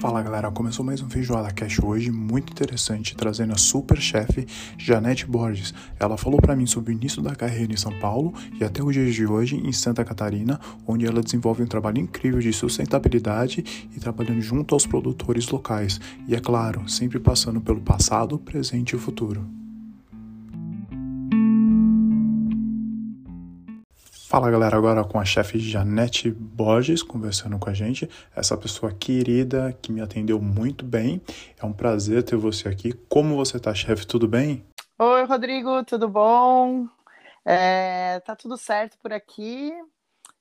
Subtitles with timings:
[0.00, 4.46] Fala galera, começou mais um Feijoada Cash hoje, muito interessante, trazendo a super chefe
[4.78, 5.74] Janete Borges.
[5.98, 8.94] Ela falou para mim sobre o início da carreira em São Paulo e até os
[8.94, 13.62] dias de hoje em Santa Catarina, onde ela desenvolve um trabalho incrível de sustentabilidade
[13.94, 16.00] e trabalhando junto aos produtores locais.
[16.26, 19.59] E é claro, sempre passando pelo passado, presente e futuro.
[24.30, 29.76] Fala galera, agora com a chefe Janete Borges conversando com a gente, essa pessoa querida
[29.82, 31.20] que me atendeu muito bem.
[31.60, 32.92] É um prazer ter você aqui.
[33.08, 34.06] Como você tá, chefe?
[34.06, 34.64] Tudo bem?
[34.96, 36.86] Oi, Rodrigo, tudo bom?
[37.44, 39.72] É, tá tudo certo por aqui.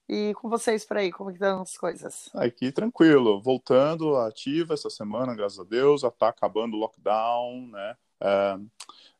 [0.07, 2.29] E com vocês por aí, como estão as coisas?
[2.35, 7.95] Aqui tranquilo, voltando ativa essa semana, graças a Deus, já tá acabando o lockdown, né?
[8.21, 8.55] É,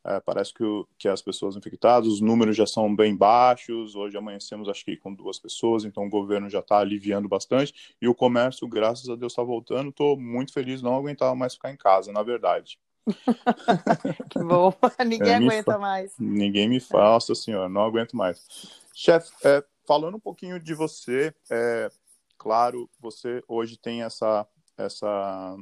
[0.09, 3.95] é, parece que, o, que as pessoas infectadas, os números já são bem baixos.
[3.95, 7.95] Hoje amanhecemos, acho que com duas pessoas, então o governo já está aliviando bastante.
[8.02, 9.89] E o comércio, graças a Deus, está voltando.
[9.89, 12.80] Estou muito feliz, não aguentava mais ficar em casa, na verdade.
[14.31, 14.73] que bom,
[15.06, 16.12] ninguém é, aguenta mais.
[16.19, 18.44] Ninguém me fala, nossa senhora, não aguento mais.
[18.95, 21.88] Chefe, é, falando um pouquinho de você, é,
[22.36, 25.56] claro, você hoje tem essa, essa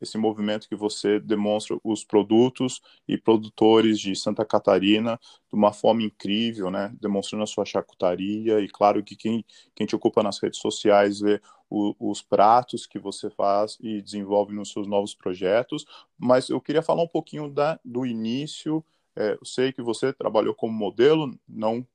[0.00, 6.02] esse movimento que você demonstra os produtos e produtores de Santa Catarina de uma forma
[6.02, 6.92] incrível, né?
[7.00, 11.40] Demonstrando a sua charcutaria e claro que quem, quem te ocupa nas redes sociais vê
[11.68, 15.84] o, os pratos que você faz e desenvolve nos seus novos projetos.
[16.18, 18.84] Mas eu queria falar um pouquinho da, do início.
[19.16, 21.86] É, eu sei que você trabalhou como modelo, não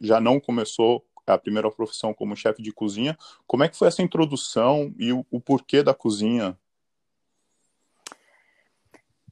[0.00, 3.16] já não começou a primeira profissão como chefe de cozinha.
[3.46, 6.58] Como é que foi essa introdução e o, o porquê da cozinha?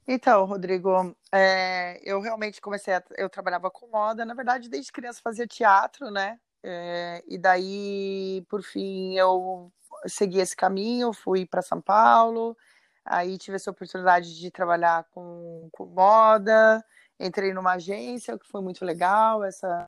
[0.09, 5.21] Então, Rodrigo, é, eu realmente comecei a, eu trabalhava com moda, na verdade, desde criança
[5.23, 6.39] fazia teatro, né?
[6.63, 9.73] É, e daí, por fim, eu
[10.07, 12.57] segui esse caminho, fui para São Paulo,
[13.05, 16.85] aí tive essa oportunidade de trabalhar com, com moda,
[17.19, 19.87] entrei numa agência, o que foi muito legal, essa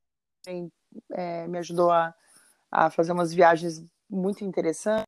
[1.12, 2.14] é, me ajudou a,
[2.70, 5.04] a fazer umas viagens muito interessantes.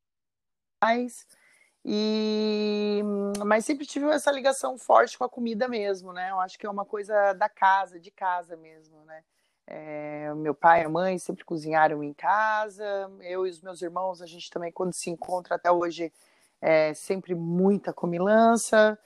[1.84, 3.02] E
[3.44, 6.30] mas sempre tive essa ligação forte com a comida mesmo, né?
[6.30, 9.22] Eu acho que é uma coisa da casa, de casa mesmo, né?
[9.66, 12.84] É, meu pai e a mãe sempre cozinharam em casa,
[13.20, 16.12] eu e os meus irmãos, a gente também, quando se encontra até hoje,
[16.60, 18.98] é sempre muita comilança.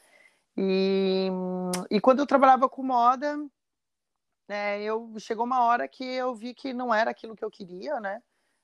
[0.56, 1.29] E,
[1.91, 3.39] e quando eu trabalhava com moda,
[4.49, 8.01] é, eu chegou uma hora que eu vi que não era aquilo que eu queria,
[8.01, 8.23] né?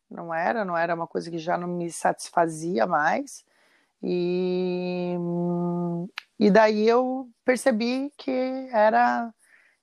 [0.08, 3.44] Não era, não era uma coisa que já não me satisfazia mais.
[4.02, 5.14] E,
[6.38, 8.30] e daí eu percebi que
[8.72, 9.32] era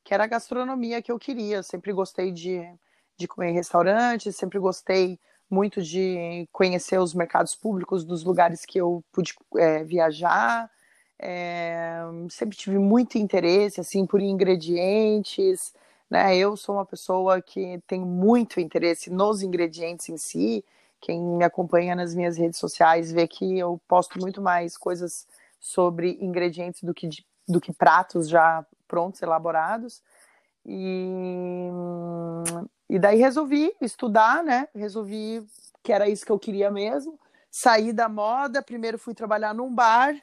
[0.03, 1.57] que era a gastronomia que eu queria.
[1.57, 2.61] Eu sempre gostei de,
[3.17, 5.19] de comer em restaurantes, sempre gostei
[5.49, 10.71] muito de conhecer os mercados públicos dos lugares que eu pude é, viajar.
[11.19, 15.73] É, sempre tive muito interesse assim por ingredientes,
[16.09, 16.37] né?
[16.37, 20.63] Eu sou uma pessoa que tem muito interesse nos ingredientes em si.
[20.99, 25.27] Quem me acompanha nas minhas redes sociais vê que eu posto muito mais coisas
[25.59, 27.09] sobre ingredientes do que,
[27.47, 30.01] do que pratos já prontos, elaborados.
[30.65, 31.69] E,
[32.89, 34.67] e daí resolvi estudar, né?
[34.75, 35.45] Resolvi
[35.83, 37.19] que era isso que eu queria mesmo.
[37.49, 40.13] Saí da moda, primeiro fui trabalhar num bar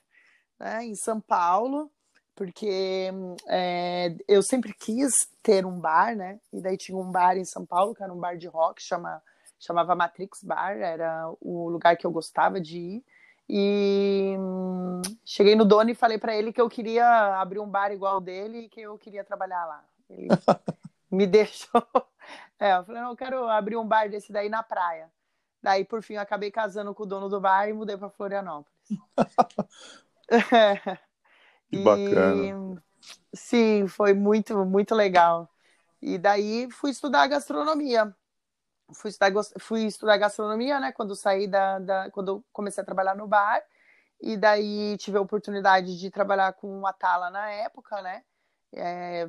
[0.59, 1.91] né, em São Paulo,
[2.35, 3.11] porque
[3.49, 6.39] é, eu sempre quis ter um bar, né?
[6.53, 9.23] E daí tinha um bar em São Paulo, que era um bar de rock, chama
[9.65, 13.05] chamava Matrix Bar, era o lugar que eu gostava de ir.
[13.49, 17.93] E hum, cheguei no dono e falei para ele que eu queria abrir um bar
[17.93, 19.85] igual dele e que eu queria trabalhar lá.
[20.09, 20.29] Ele
[21.11, 21.87] me deixou.
[22.59, 25.11] É, eu falei, não, eu quero abrir um bar desse daí na praia.
[25.63, 28.71] Daí, por fim, eu acabei casando com o dono do bar e mudei para Florianópolis.
[31.71, 32.83] que bacana.
[33.33, 35.49] sim, foi muito, muito legal.
[36.01, 38.15] E daí fui estudar gastronomia
[38.93, 40.93] fui estudar, fui estudar gastronomia, né?
[40.93, 43.63] Quando saí da, da, quando comecei a trabalhar no bar
[44.21, 48.23] e daí tive a oportunidade de trabalhar com a Tala na época, né?
[48.73, 49.29] É,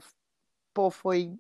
[0.74, 1.38] pô, foi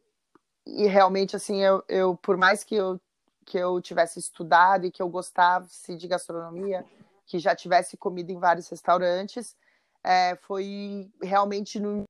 [0.65, 2.99] e realmente assim eu, eu por mais que eu
[3.45, 6.83] que eu tivesse estudado e que eu gostasse de gastronomia,
[7.27, 9.55] que já tivesse comido em vários restaurantes,
[10.03, 12.03] é, foi realmente no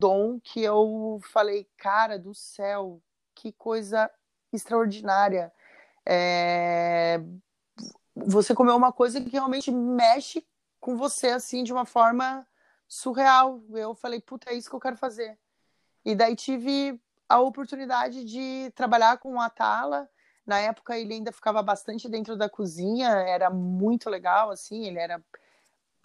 [0.00, 3.00] dom que eu falei, cara do céu,
[3.34, 4.10] que coisa
[4.56, 5.52] extraordinária.
[6.04, 7.20] É...
[8.14, 10.44] Você comeu uma coisa que realmente mexe
[10.80, 12.46] com você, assim, de uma forma
[12.88, 13.62] surreal.
[13.70, 15.38] Eu falei, puta, é isso que eu quero fazer.
[16.04, 20.08] E daí tive a oportunidade de trabalhar com a Tala,
[20.46, 25.20] Na época ele ainda ficava bastante dentro da cozinha, era muito legal, assim, ele era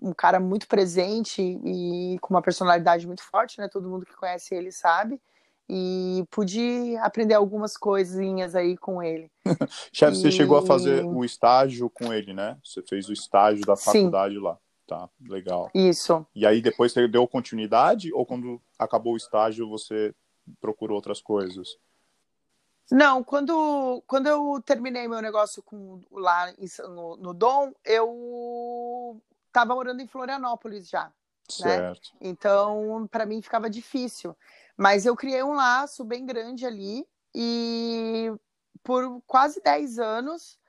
[0.02, 3.68] um cara muito presente e com uma personalidade muito forte, né?
[3.68, 5.22] Todo mundo que conhece ele sabe.
[5.74, 9.32] E pude aprender algumas coisinhas aí com ele.
[9.94, 10.22] Chefe, e...
[10.22, 12.58] você chegou a fazer o estágio com ele, né?
[12.62, 14.42] Você fez o estágio da faculdade Sim.
[14.42, 14.58] lá.
[14.86, 15.72] Tá, legal.
[15.74, 16.26] Isso.
[16.36, 20.14] E aí depois você deu continuidade ou quando acabou o estágio você
[20.60, 21.78] procurou outras coisas?
[22.92, 26.54] Não, quando, quando eu terminei meu negócio com, lá
[26.90, 31.06] no, no Dom, eu estava morando em Florianópolis já.
[31.06, 31.12] Né?
[31.50, 32.12] Certo.
[32.16, 32.30] Né?
[32.30, 34.36] Então, para mim ficava difícil.
[34.78, 38.32] Mas eu criei um laço bem grande ali e
[38.84, 40.60] por quase 10 anos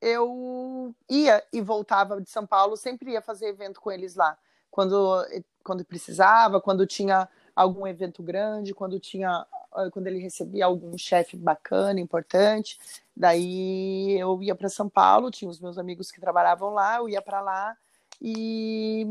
[0.00, 4.36] eu ia e voltava de São Paulo, sempre ia fazer evento com eles lá.
[4.70, 5.24] Quando,
[5.62, 11.36] quando precisava, quando tinha algum evento grande, quando tinha ah, quando ele recebia algum chefe
[11.36, 12.78] bacana, importante,
[13.16, 17.22] daí eu ia para São Paulo, tinha os meus amigos que trabalhavam lá, eu ia
[17.22, 17.76] para lá
[18.20, 19.06] e,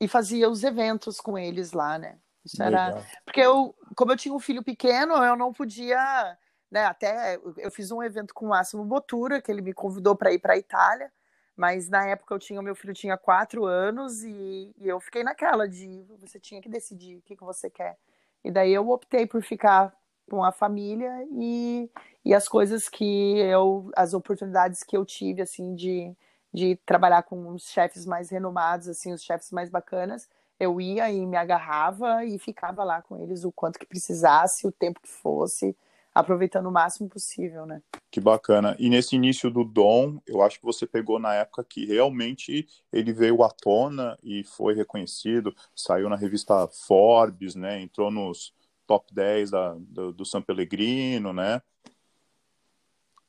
[0.00, 2.18] e fazia os eventos com eles lá, né?
[2.44, 3.04] Isso era Legal.
[3.24, 6.38] porque eu, como eu tinha um filho pequeno, eu não podia,
[6.70, 6.84] né?
[6.86, 10.38] Até eu fiz um evento com o Máximo Botura, que ele me convidou para ir
[10.38, 11.12] para a Itália.
[11.56, 15.68] Mas na época eu tinha, meu filho tinha quatro anos e, e, eu fiquei naquela
[15.68, 17.98] de você tinha que decidir o que, que você quer.
[18.42, 19.94] E daí eu optei por ficar
[20.30, 21.90] com a família e,
[22.24, 26.16] e as coisas que eu, as oportunidades que eu tive, assim, de,
[26.50, 30.30] de trabalhar com os chefes mais renomados, assim, os chefes mais bacanas,
[30.60, 34.70] eu ia e me agarrava e ficava lá com eles o quanto que precisasse, o
[34.70, 35.74] tempo que fosse,
[36.14, 37.82] aproveitando o máximo possível, né?
[38.10, 38.76] Que bacana.
[38.78, 43.10] E nesse início do Dom, eu acho que você pegou na época que realmente ele
[43.10, 47.80] veio à tona e foi reconhecido, saiu na revista Forbes, né?
[47.80, 48.52] Entrou nos
[48.86, 51.62] top 10 da, do, do San Pellegrino, né?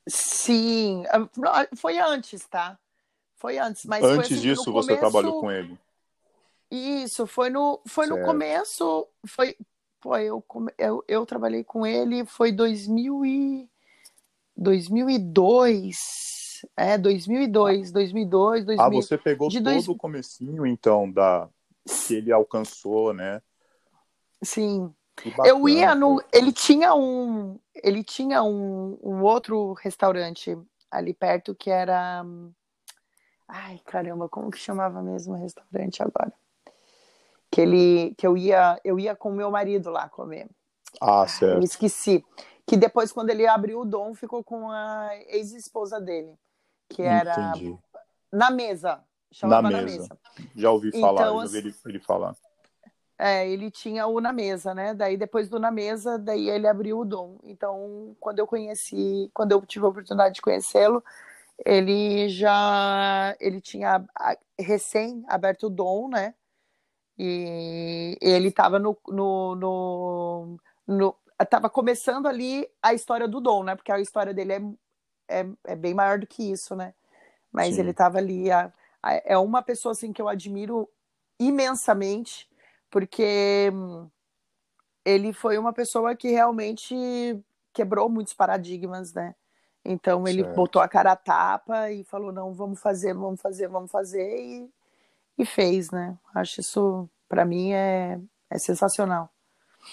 [0.06, 1.04] Sim,
[1.76, 2.76] foi antes, tá?
[3.36, 4.88] Foi antes, mas antes foi, assim, disso começo...
[4.88, 5.78] você trabalhou com ele.
[6.74, 9.54] Isso, foi no, foi no começo, foi,
[10.02, 10.44] Pô, eu,
[10.76, 13.70] eu, eu trabalhei com ele, foi 2000 e...
[14.56, 16.62] 2002.
[16.76, 18.84] É, 2002, 2002, 2000.
[18.84, 19.86] Ah, você pegou de todo dois...
[19.86, 21.48] o comecinho, então, da
[22.06, 23.40] que ele alcançou, né?
[24.42, 24.92] Sim.
[25.24, 26.20] Bacana, eu ia no...
[26.32, 27.60] Ele tinha um...
[27.72, 30.58] Ele tinha um, um outro restaurante
[30.90, 32.26] ali perto que era...
[33.46, 36.32] Ai, caramba, como que chamava mesmo o restaurante agora?
[37.52, 40.48] Que ele que eu ia eu ia com meu marido lá comer.
[41.00, 41.58] Ah, certo.
[41.58, 42.24] Eu esqueci.
[42.66, 46.34] Que depois quando ele abriu o dom ficou com a ex-esposa dele,
[46.88, 47.78] que era Entendi.
[48.32, 49.04] na mesa.
[49.42, 49.76] Na mesa.
[49.76, 50.18] na mesa.
[50.56, 52.34] Já ouvi falar, então, já ouvi ele, ele falar.
[53.18, 54.94] É, ele tinha o na mesa, né?
[54.94, 57.38] Daí depois do na mesa, daí ele abriu o dom.
[57.44, 61.04] Então, quando eu conheci, quando eu tive a oportunidade de conhecê-lo,
[61.64, 64.04] ele já ele tinha
[64.58, 66.34] recém aberto o dom, né?
[67.24, 70.58] E ele estava no, no, no,
[70.88, 73.76] no estava começando ali a história do Dom, né?
[73.76, 76.92] Porque a história dele é, é, é bem maior do que isso, né?
[77.52, 77.82] Mas Sim.
[77.82, 78.50] ele estava ali.
[78.50, 80.88] A, a, é uma pessoa assim que eu admiro
[81.38, 82.50] imensamente,
[82.90, 83.70] porque
[85.04, 86.96] ele foi uma pessoa que realmente
[87.72, 89.36] quebrou muitos paradigmas, né?
[89.84, 90.56] Então ele certo.
[90.56, 94.70] botou a cara a tapa e falou: não, vamos fazer, vamos fazer, vamos fazer, e
[95.38, 96.16] e fez, né?
[96.34, 98.20] Acho isso, para mim, é,
[98.50, 99.30] é sensacional.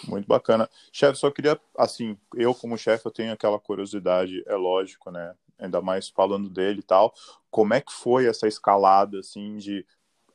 [0.07, 0.69] Muito bacana.
[0.91, 5.33] Chefe, só queria, assim, eu como chefe, eu tenho aquela curiosidade, é lógico, né?
[5.57, 7.13] Ainda mais falando dele e tal.
[7.49, 9.85] Como é que foi essa escalada, assim, de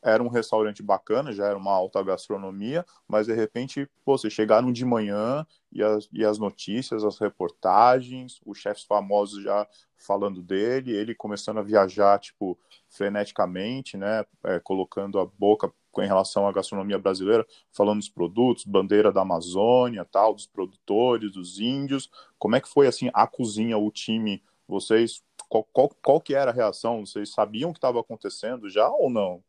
[0.04, 4.70] era um restaurante bacana, já era uma alta gastronomia, mas de repente, pô, vocês chegaram
[4.70, 10.94] de manhã e as, e as notícias, as reportagens, os chefes famosos já falando dele,
[10.94, 12.58] ele começando a viajar, tipo,
[12.90, 19.11] freneticamente, né, é, colocando a boca em relação à gastronomia brasileira, falando dos produtos, bandeira
[19.11, 22.11] da Amazônia, tal, dos produtores, dos índios.
[22.38, 26.50] Como é que foi, assim, a cozinha, o time, vocês, qual, qual, qual que era
[26.50, 27.06] a reação?
[27.06, 29.42] Vocês sabiam o que estava acontecendo já ou não?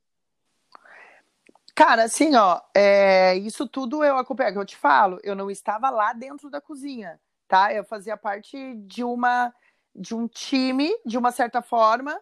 [1.75, 5.89] Cara, assim, ó, é, isso tudo eu acompanhei, que eu te falo, eu não estava
[5.89, 7.73] lá dentro da cozinha, tá?
[7.73, 9.53] Eu fazia parte de uma
[9.93, 12.19] de um time, de uma certa forma,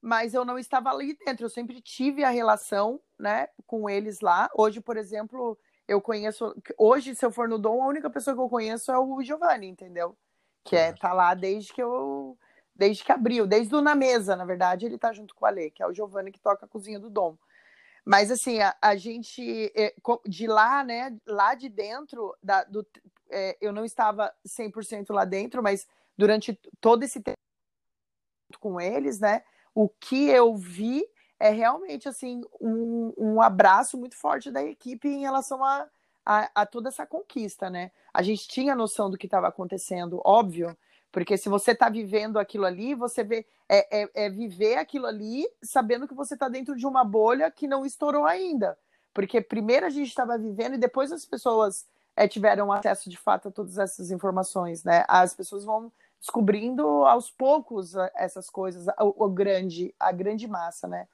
[0.00, 1.46] mas eu não estava ali dentro.
[1.46, 4.50] Eu sempre tive a relação, né, com eles lá.
[4.54, 5.58] Hoje, por exemplo,
[5.88, 6.54] eu conheço.
[6.78, 9.68] Hoje, se eu for no Dom, a única pessoa que eu conheço é o Giovanni,
[9.68, 10.16] entendeu?
[10.64, 12.38] Que é, tá lá desde que eu.
[12.76, 15.70] Desde que abriu, desde o Na Mesa, na verdade, ele tá junto com a Lê,
[15.70, 17.36] que é o Giovanni que toca a cozinha do Dom.
[18.04, 19.94] Mas assim, a, a, gente é,
[20.26, 22.86] de lá, né, lá de dentro, da, do,
[23.30, 27.38] é, eu não estava 100% lá dentro, mas durante todo esse tempo
[28.60, 29.42] com eles, né?
[29.74, 31.04] O que eu vi
[31.40, 35.88] é realmente assim um, um abraço muito forte da equipe em relação a,
[36.24, 37.90] a, a toda essa conquista, né?
[38.12, 40.76] A gente tinha noção do que estava acontecendo, óbvio,
[41.14, 45.46] porque se você está vivendo aquilo ali, você vê é, é, é, viver aquilo ali
[45.62, 48.76] sabendo que você está dentro de uma bolha que não estourou ainda.
[49.14, 53.46] Porque primeiro a gente estava vivendo e depois as pessoas é, tiveram acesso de fato
[53.46, 55.04] a todas essas informações, né?
[55.06, 61.06] As pessoas vão descobrindo aos poucos essas coisas, o, o grande, a grande massa, né?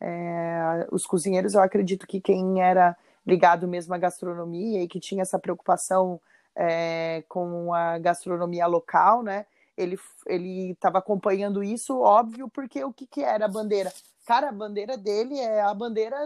[0.00, 2.96] É, os cozinheiros, eu acredito que quem era
[3.26, 6.20] ligado mesmo à gastronomia e que tinha essa preocupação
[6.58, 9.46] é, com a gastronomia local, né?
[9.76, 9.96] Ele
[10.26, 13.92] ele estava acompanhando isso, óbvio, porque o que, que era a bandeira?
[14.26, 16.16] Cara, a bandeira dele é a bandeira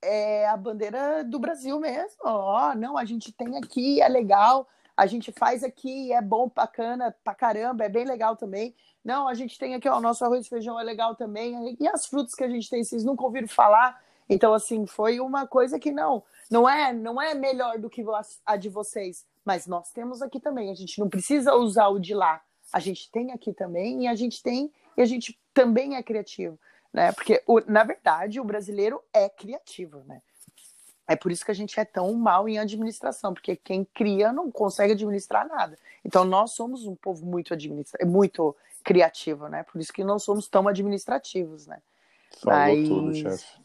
[0.00, 2.16] é a bandeira do Brasil mesmo.
[2.24, 4.66] Ó, oh, não, a gente tem aqui, é legal,
[4.96, 8.74] a gente faz aqui, é bom, bacana pra caramba, é bem legal também.
[9.04, 11.76] Não, a gente tem aqui, ó, o nosso arroz e feijão é legal também.
[11.78, 14.00] E as frutas que a gente tem, vocês nunca ouviram falar?
[14.28, 18.04] Então, assim, foi uma coisa que não, não é, não é melhor do que
[18.46, 20.70] a de vocês, mas nós temos aqui também.
[20.70, 22.40] A gente não precisa usar o de lá.
[22.72, 26.58] A gente tem aqui também e a gente tem e a gente também é criativo,
[26.92, 27.12] né?
[27.12, 30.22] Porque na verdade o brasileiro é criativo, né?
[31.06, 34.50] É por isso que a gente é tão mal em administração, porque quem cria não
[34.50, 35.78] consegue administrar nada.
[36.04, 39.62] Então nós somos um povo muito administra muito criativo, né?
[39.64, 41.80] Por isso que não somos tão administrativos, né?
[42.40, 42.88] Falou Mas...
[42.88, 43.61] tudo, chefe.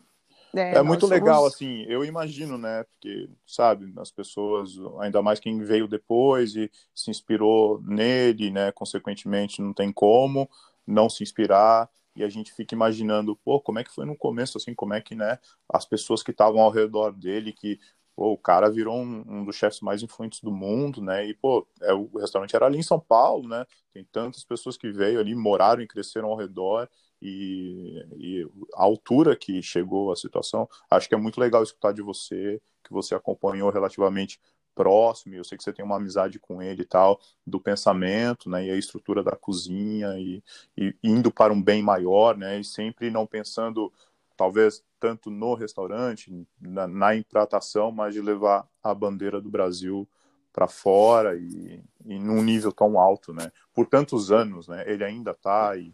[0.57, 1.15] É, é muito somos...
[1.15, 2.83] legal, assim, eu imagino, né?
[2.83, 8.71] Porque, sabe, as pessoas, ainda mais quem veio depois e se inspirou nele, né?
[8.71, 10.49] Consequentemente, não tem como
[10.85, 14.57] não se inspirar e a gente fica imaginando, pô, como é que foi no começo,
[14.57, 15.37] assim, como é que, né,
[15.69, 17.79] as pessoas que estavam ao redor dele, que
[18.15, 21.27] pô, o cara virou um, um, dos chefes mais influentes do mundo, né?
[21.27, 23.65] E, pô, é, o restaurante era ali em São Paulo, né?
[23.93, 26.89] Tem tantas pessoas que veio ali, moraram e cresceram ao redor.
[27.21, 32.01] E, e, a altura que chegou a situação, acho que é muito legal escutar de
[32.01, 34.39] você, que você acompanhou relativamente
[34.77, 38.67] próximo, eu sei que você tem uma amizade com ele e tal, do pensamento, né,
[38.67, 40.43] e a estrutura da cozinha, e,
[40.77, 43.91] e indo para um bem maior, né, e sempre não pensando,
[44.37, 46.31] talvez, tanto no restaurante,
[46.61, 50.07] na, na impratação, mas de levar a bandeira do Brasil
[50.53, 55.31] para fora e, e num nível tão alto, né, por tantos anos, né, ele ainda
[55.31, 55.91] está e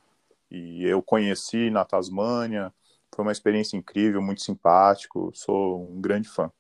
[0.54, 2.72] e eu conheci na Tasmânia,
[3.14, 6.52] foi uma experiência incrível, muito simpático, sou um grande fã.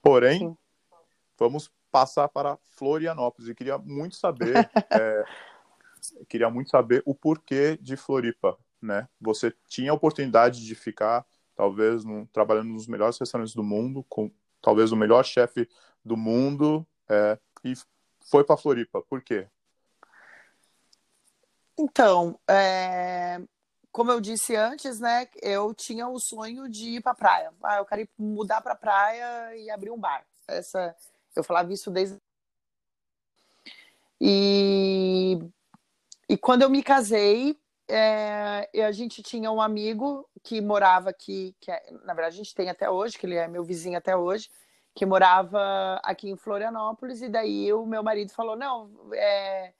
[0.00, 0.56] Porém, Sim.
[1.38, 5.24] vamos passar para Florianópolis e queria muito saber, é,
[6.28, 9.06] queria muito saber o porquê de Floripa, né?
[9.20, 14.30] Você tinha a oportunidade de ficar, talvez, no, trabalhando nos melhores restaurantes do mundo, com
[14.62, 15.68] talvez o melhor chefe
[16.02, 17.74] do mundo, é, e
[18.30, 19.02] foi para Floripa.
[19.02, 19.48] Por quê?
[21.78, 23.40] Então, é...
[23.90, 27.52] como eu disse antes, né, eu tinha o sonho de ir para praia.
[27.62, 30.24] Ah, eu quero mudar para praia e abrir um bar.
[30.46, 30.94] Essa,
[31.34, 32.18] eu falava isso desde
[34.20, 35.38] e
[36.28, 38.68] e quando eu me casei, é...
[38.86, 41.90] a gente tinha um amigo que morava aqui, que é...
[42.04, 44.48] na verdade a gente tem até hoje, que ele é meu vizinho até hoje,
[44.94, 49.72] que morava aqui em Florianópolis, e daí o meu marido falou: não, é,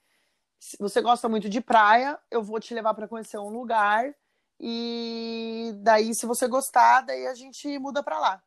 [0.63, 4.15] se você gosta muito de praia, eu vou te levar para conhecer um lugar
[4.61, 8.43] e daí se você gostar, daí a gente muda para lá.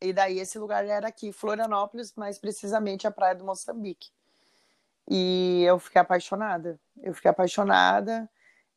[0.00, 4.10] E daí esse lugar era aqui, Florianópolis, mais precisamente a praia do Moçambique.
[5.08, 6.76] E eu fiquei apaixonada.
[7.00, 8.28] Eu fiquei apaixonada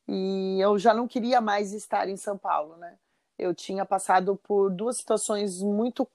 [0.07, 2.95] e eu já não queria mais estar em São Paulo, né?
[3.39, 6.07] Eu tinha passado por duas situações muito,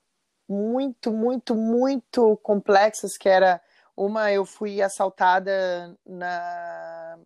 [0.49, 3.61] muito, muito, muito complexas, que era
[3.97, 7.19] uma eu fui assaltada na,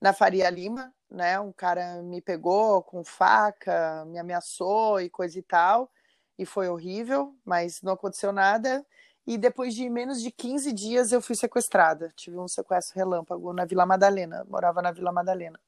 [0.00, 1.38] na Faria Lima, né?
[1.40, 5.90] Um cara me pegou com faca, me ameaçou e coisa e tal,
[6.38, 8.84] e foi horrível, mas não aconteceu nada.
[9.26, 12.12] E depois de menos de 15 dias eu fui sequestrada.
[12.14, 15.58] Tive um sequestro relâmpago na Vila Madalena, morava na Vila Madalena.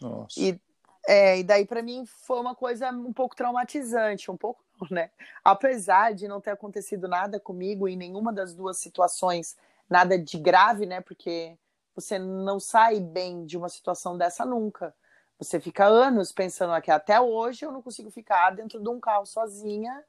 [0.00, 0.38] Nossa.
[0.38, 0.60] E,
[1.08, 5.10] é, e daí para mim foi uma coisa um pouco traumatizante, um pouco né?
[5.42, 9.56] Apesar de não ter acontecido nada comigo em nenhuma das duas situações,
[9.88, 11.00] nada de grave, né?
[11.00, 11.56] Porque
[11.94, 14.94] você não sai bem de uma situação dessa nunca.
[15.38, 19.24] Você fica anos pensando aqui, até hoje eu não consigo ficar dentro de um carro
[19.24, 20.04] sozinha,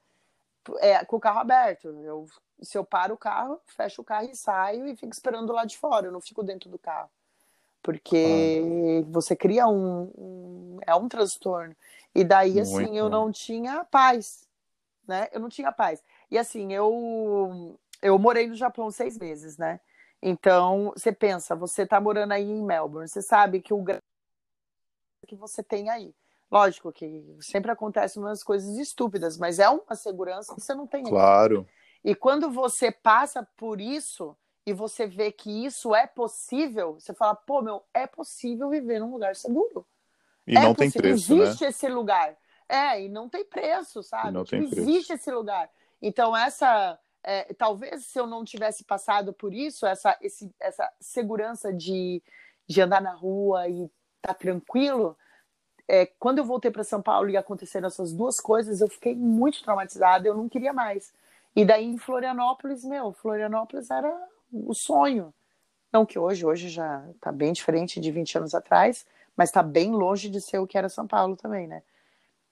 [0.79, 1.87] é, com o carro aberto.
[2.03, 2.27] Eu,
[2.61, 5.77] se eu paro o carro, fecho o carro e saio e fico esperando lá de
[5.77, 7.09] fora, eu não fico dentro do carro.
[7.81, 9.09] Porque ah.
[9.11, 11.75] você cria um, um, É um transtorno.
[12.13, 12.95] E daí, assim, Muito.
[12.95, 14.49] eu não tinha paz
[15.09, 15.27] né?
[15.33, 16.01] Eu não tinha paz.
[16.31, 19.81] E assim, eu eu morei no Japão seis meses, né?
[20.21, 23.83] Então, você pensa, você está morando aí em Melbourne, você sabe que o
[25.27, 26.13] que você tem aí.
[26.51, 31.03] Lógico que sempre acontecem umas coisas estúpidas, mas é uma segurança que você não tem.
[31.03, 31.67] Claro.
[32.03, 32.11] Aí.
[32.11, 34.35] E quando você passa por isso
[34.69, 39.11] e você vê que isso é possível, você fala, pô, meu, é possível viver num
[39.11, 39.83] lugar seguro.
[40.45, 41.01] E é não possível.
[41.01, 41.41] tem preço, né?
[41.43, 41.69] Existe né?
[41.69, 42.37] esse lugar.
[42.67, 44.29] É, e não tem preço, sabe?
[44.29, 44.79] E não tipo, preço.
[44.79, 45.67] Existe esse lugar.
[45.99, 46.99] Então, essa.
[47.23, 52.21] É, talvez se eu não tivesse passado por isso, essa, esse, essa segurança de,
[52.67, 55.17] de andar na rua e estar tá tranquilo,
[55.87, 59.63] é, quando eu voltei para São Paulo e aconteceram essas duas coisas, eu fiquei muito
[59.63, 61.11] traumatizada, eu não queria mais.
[61.55, 64.15] E daí em Florianópolis, meu, Florianópolis era
[64.51, 65.33] o sonho.
[65.91, 69.91] Não que hoje, hoje já está bem diferente de 20 anos atrás, mas está bem
[69.91, 71.81] longe de ser o que era São Paulo também, né?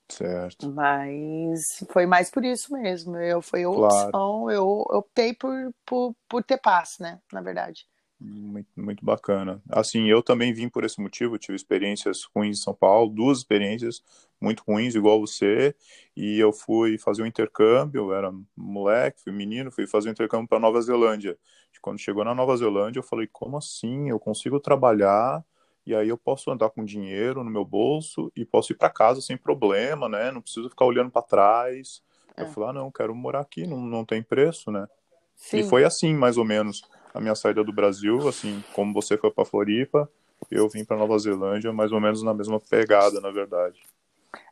[0.10, 0.70] Certo.
[0.70, 3.18] Mas foi mais por isso mesmo.
[3.18, 4.52] Eu foi a opção, claro.
[4.52, 5.54] eu optei por,
[5.86, 7.20] por, por ter paz, né?
[7.32, 7.86] Na verdade.
[8.20, 9.62] Muito, muito bacana.
[9.70, 14.02] Assim, eu também vim por esse motivo, tive experiências ruins em São Paulo, duas experiências
[14.42, 15.76] muito ruins, igual você,
[16.16, 20.48] e eu fui fazer um intercâmbio, eu era moleque, fui menino, fui fazer um intercâmbio
[20.48, 21.38] para Nova Zelândia.
[21.76, 24.10] E quando chegou na Nova Zelândia, eu falei, como assim?
[24.10, 25.44] Eu consigo trabalhar
[25.86, 29.22] e aí eu posso andar com dinheiro no meu bolso e posso ir para casa
[29.22, 30.32] sem problema, né?
[30.32, 32.02] Não preciso ficar olhando para trás.
[32.36, 32.42] É.
[32.42, 34.88] Eu falei, ah, não, quero morar aqui, não, não tem preço, né?
[35.36, 35.60] Sim.
[35.60, 36.82] E foi assim, mais ou menos
[37.18, 40.10] a minha saída do Brasil, assim, como você foi para Floripa,
[40.52, 43.82] eu vim para Nova Zelândia, mais ou menos na mesma pegada, na verdade.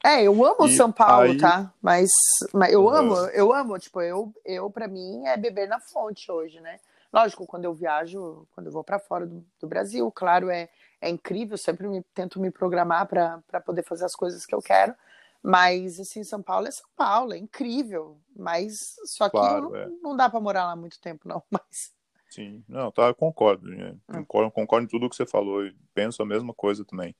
[0.04, 1.38] É, eu amo e São Paulo, aí...
[1.38, 1.72] tá?
[1.82, 2.10] Mas,
[2.52, 2.90] mas eu uhum.
[2.90, 6.80] amo, eu amo, tipo, eu, eu para mim é beber na fonte hoje, né?
[7.14, 10.68] Lógico, quando eu viajo, quando eu vou para fora do, do, Brasil, claro, é,
[11.00, 14.94] é incrível, sempre me, tento me programar para poder fazer as coisas que eu quero.
[15.42, 18.18] Mas, assim, São Paulo é São Paulo, é incrível.
[18.36, 19.88] Mas só que claro, não, é.
[20.02, 21.44] não dá para morar lá muito tempo, não.
[21.52, 21.94] Mas
[22.36, 23.96] Sim, não, tá, eu concordo, né?
[24.06, 25.62] concordo, concordo em tudo que você falou,
[25.94, 27.16] penso a mesma coisa também.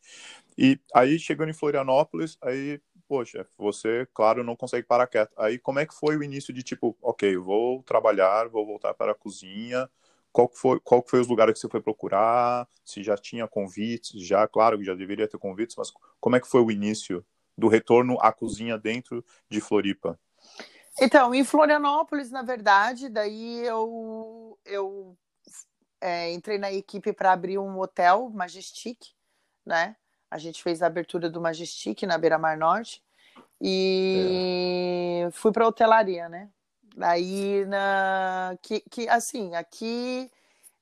[0.58, 5.32] E aí, chegando em Florianópolis, aí, poxa, você, claro, não consegue parar quieto.
[5.38, 9.14] Aí, como é que foi o início de, tipo, ok, vou trabalhar, vou voltar para
[9.14, 9.90] a cozinha,
[10.34, 13.48] qual que foi, qual que foi os lugares que você foi procurar, se já tinha
[13.48, 17.26] convites, já, claro já deveria ter convites, mas como é que foi o início
[17.58, 20.20] do retorno à cozinha dentro de Floripa?
[21.00, 25.18] Então, em Florianópolis, na verdade, daí eu, eu
[26.00, 29.14] é, entrei na equipe para abrir um hotel, Majestic,
[29.66, 29.96] né?
[30.32, 33.04] A gente fez a abertura do Majestic na Beira Mar Norte
[33.62, 35.32] e é.
[35.32, 36.50] fui para hotelaria, né?
[36.96, 38.58] Daí, na...
[38.62, 40.32] que, que, assim, aqui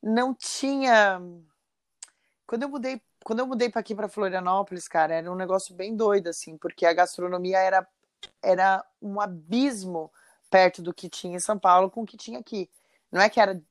[0.01, 1.19] não tinha...
[2.45, 5.95] Quando eu mudei quando eu mudei para aqui para Florianópolis, cara, era um negócio bem
[5.95, 7.87] doido assim, porque a gastronomia era
[8.41, 10.11] era um abismo
[10.49, 12.69] perto do que tinha em São Paulo com o que tinha aqui.
[13.11, 13.61] Não é que era,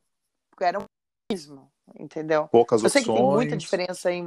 [0.61, 0.85] era um
[1.31, 2.49] abismo, entendeu?
[2.49, 3.17] Poucas Eu sei opções.
[3.17, 4.25] que tem muita diferença aí.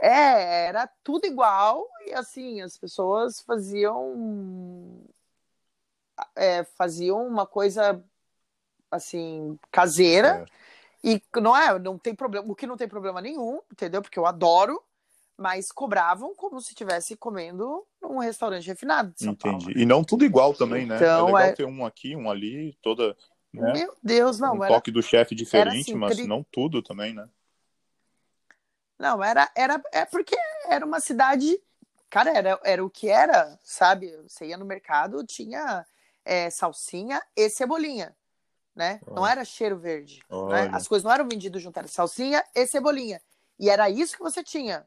[0.00, 5.04] É, era tudo igual e assim, as pessoas faziam
[6.34, 8.02] é, faziam uma coisa
[8.90, 10.46] assim caseira
[11.02, 14.02] e não é, não tem problema, o que não tem problema nenhum, entendeu?
[14.02, 14.82] Porque eu adoro,
[15.40, 19.10] mas cobravam como se estivesse comendo num restaurante refinado.
[19.14, 19.64] De São Entendi.
[19.64, 19.78] Paulo.
[19.78, 20.96] E não tudo igual também, né?
[20.96, 21.52] Então, é legal é...
[21.52, 23.16] ter um aqui, um ali, toda.
[23.50, 23.72] Né?
[23.72, 24.56] Meu Deus, não.
[24.56, 24.74] Um era...
[24.74, 26.26] toque do chefe diferente, assim, mas tri...
[26.26, 27.26] não tudo também, né?
[28.98, 30.36] Não, era, era é porque
[30.68, 31.58] era uma cidade.
[32.10, 34.14] Cara, era, era o que era, sabe?
[34.28, 35.86] Você ia no mercado, tinha
[36.22, 38.14] é, salsinha e cebolinha,
[38.76, 39.00] né?
[39.10, 40.20] Não era cheiro verde.
[40.50, 40.68] Né?
[40.70, 43.22] As coisas não eram vendidas junto, era salsinha e cebolinha.
[43.58, 44.86] E era isso que você tinha.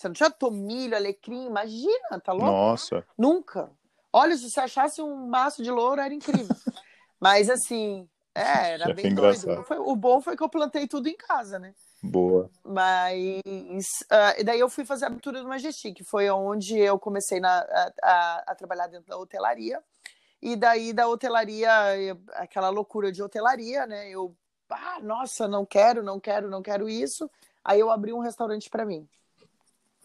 [0.00, 2.50] Você não tinha tomilho, alecrim, imagina, tá louco?
[2.50, 3.04] Nossa.
[3.18, 3.70] Nunca.
[4.10, 6.56] Olha, se você achasse um maço de louro, era incrível.
[7.20, 9.62] Mas assim, é, era bem doido.
[9.64, 11.74] Foi, o bom foi que eu plantei tudo em casa, né?
[12.02, 12.50] Boa.
[12.64, 17.38] Mas uh, daí eu fui fazer a abertura do Majestic, que foi onde eu comecei
[17.38, 19.82] na, a, a, a, trabalhar dentro da hotelaria.
[20.40, 21.70] E daí da hotelaria,
[22.36, 24.08] aquela loucura de hotelaria, né?
[24.08, 24.34] Eu,
[24.70, 27.30] ah, nossa, não quero, não quero, não quero isso.
[27.62, 29.06] Aí eu abri um restaurante para mim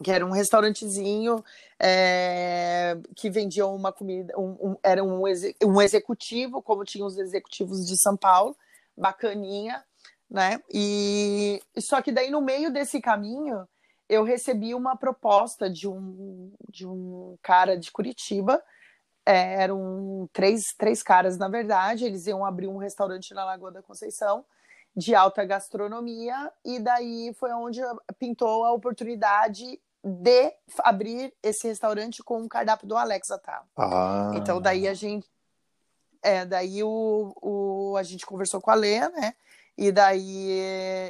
[0.02, 1.42] que era um restaurantezinho
[1.80, 5.22] é, que vendia uma comida, um, um, era um,
[5.64, 8.56] um executivo, como tinha os executivos de São Paulo,
[8.96, 9.82] bacaninha,
[10.30, 10.60] né?
[10.72, 13.66] E só que daí no meio desse caminho
[14.08, 18.62] eu recebi uma proposta de um, de um cara de Curitiba,
[19.24, 23.82] é, eram três, três caras na verdade, eles iam abrir um restaurante na Lagoa da
[23.82, 24.44] Conceição
[24.96, 27.82] de alta gastronomia, e daí foi onde
[28.18, 33.66] pintou a oportunidade de abrir esse restaurante com o cardápio do Alex Atala.
[33.76, 34.32] Ah.
[34.36, 35.28] Então daí a gente
[36.22, 39.34] é, daí o, o, a gente conversou com a Lê, né?
[39.76, 40.50] E daí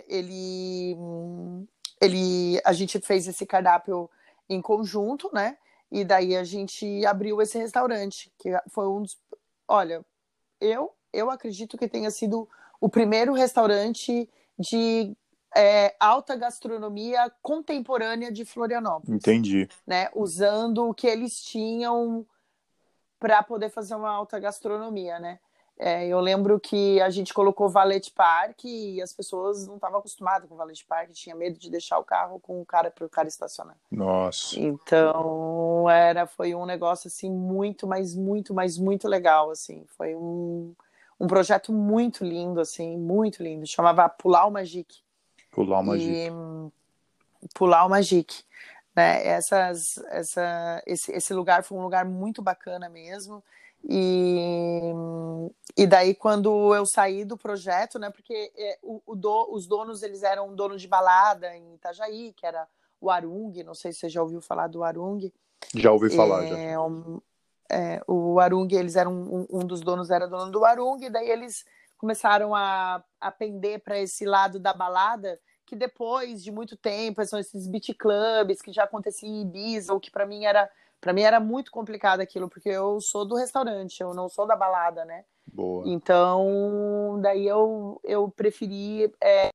[0.08, 0.96] ele,
[2.00, 4.10] ele, a gente fez esse cardápio
[4.48, 5.56] em conjunto, né?
[5.90, 9.16] E daí a gente abriu esse restaurante, que foi um dos.
[9.68, 10.04] Olha,
[10.60, 12.48] eu, eu acredito que tenha sido
[12.80, 14.28] o primeiro restaurante
[14.58, 15.16] de
[15.56, 19.16] é, alta gastronomia contemporânea de Florianópolis.
[19.16, 19.68] Entendi.
[19.86, 20.10] Né?
[20.14, 22.26] Usando o que eles tinham
[23.18, 25.38] para poder fazer uma alta gastronomia, né?
[25.78, 30.48] É, eu lembro que a gente colocou Valet Park e as pessoas não estavam acostumadas
[30.48, 33.28] com Valet Park, tinha medo de deixar o carro com o cara para o cara
[33.28, 33.76] estacionar.
[33.90, 34.58] Nossa.
[34.58, 39.84] Então era foi um negócio assim muito, mas muito, mas muito legal assim.
[39.98, 40.74] Foi um,
[41.20, 43.66] um projeto muito lindo assim, muito lindo.
[43.66, 45.05] Chamava Pular o Magic.
[45.56, 46.12] Pular o Magic.
[46.12, 48.44] E, Pular o Magic.
[48.94, 49.26] Né?
[49.26, 53.42] Essas, essa, esse, esse lugar foi um lugar muito bacana mesmo.
[53.88, 54.92] E,
[55.76, 60.02] e daí, quando eu saí do projeto, né, porque é, o, o do, os donos
[60.02, 62.66] eles eram dono de balada em Itajaí, que era
[63.00, 65.32] o Arung, não sei se você já ouviu falar do Arung.
[65.74, 66.80] Já ouvi falar, é, já.
[66.80, 67.20] Um,
[67.70, 71.30] é, o Arung, eles eram um, um, dos donos era dono do Arung, e daí
[71.30, 71.64] eles
[71.96, 77.38] começaram a, a pender para esse lado da balada, que depois de muito tempo são
[77.38, 81.22] esses beat clubs que já aconteciam em Ibiza, o que para mim era para mim
[81.22, 85.24] era muito complicado aquilo, porque eu sou do restaurante, eu não sou da balada, né?
[85.46, 85.84] Boa.
[85.86, 89.12] Então, daí eu, eu preferi.
[89.22, 89.50] É,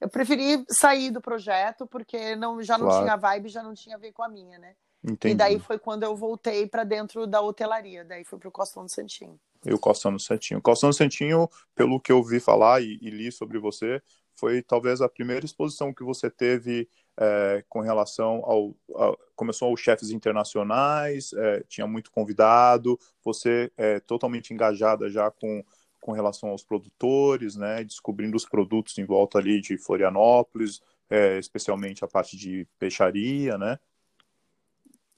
[0.00, 3.04] eu preferi sair do projeto, porque não, já não claro.
[3.04, 4.76] tinha vibe, já não tinha a ver com a minha, né?
[5.02, 5.34] Entendi.
[5.34, 8.84] E daí foi quando eu voltei para dentro da hotelaria, daí fui para o Costão
[8.84, 9.40] do Santinho.
[9.64, 10.60] E o Costão do Santinho.
[10.60, 14.00] O Costão do Santinho, pelo que eu vi falar e, e li sobre você,
[14.34, 19.80] foi talvez a primeira exposição que você teve é, com relação ao, ao começou os
[19.80, 25.64] chefes internacionais, é, tinha muito convidado, você é totalmente engajada já com
[26.00, 32.04] com relação aos produtores, né, descobrindo os produtos em volta ali de Florianópolis, é, especialmente
[32.04, 33.78] a parte de peixaria, né?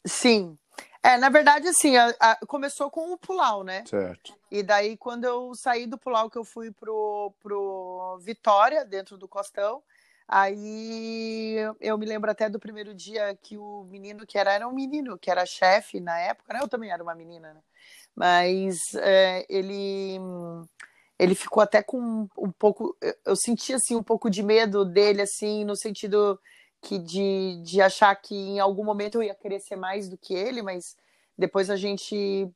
[0.05, 0.59] Sim,
[1.03, 3.85] é, na verdade, assim, a, a, começou com o Pulau, né?
[3.87, 4.35] Certo.
[4.51, 9.27] E daí, quando eu saí do Pulau, que eu fui pro, pro Vitória, dentro do
[9.27, 9.83] Costão,
[10.29, 14.73] aí eu me lembro até do primeiro dia que o menino que era, era um
[14.73, 16.61] menino, que era chefe na época, né?
[16.63, 17.61] Eu também era uma menina, né?
[18.15, 20.19] Mas é, ele
[21.19, 25.65] ele ficou até com um pouco, eu senti assim um pouco de medo dele assim,
[25.65, 26.41] no sentido
[26.81, 30.35] que de, de achar que em algum momento eu ia querer ser mais do que
[30.35, 30.97] ele, mas
[31.37, 32.51] depois a gente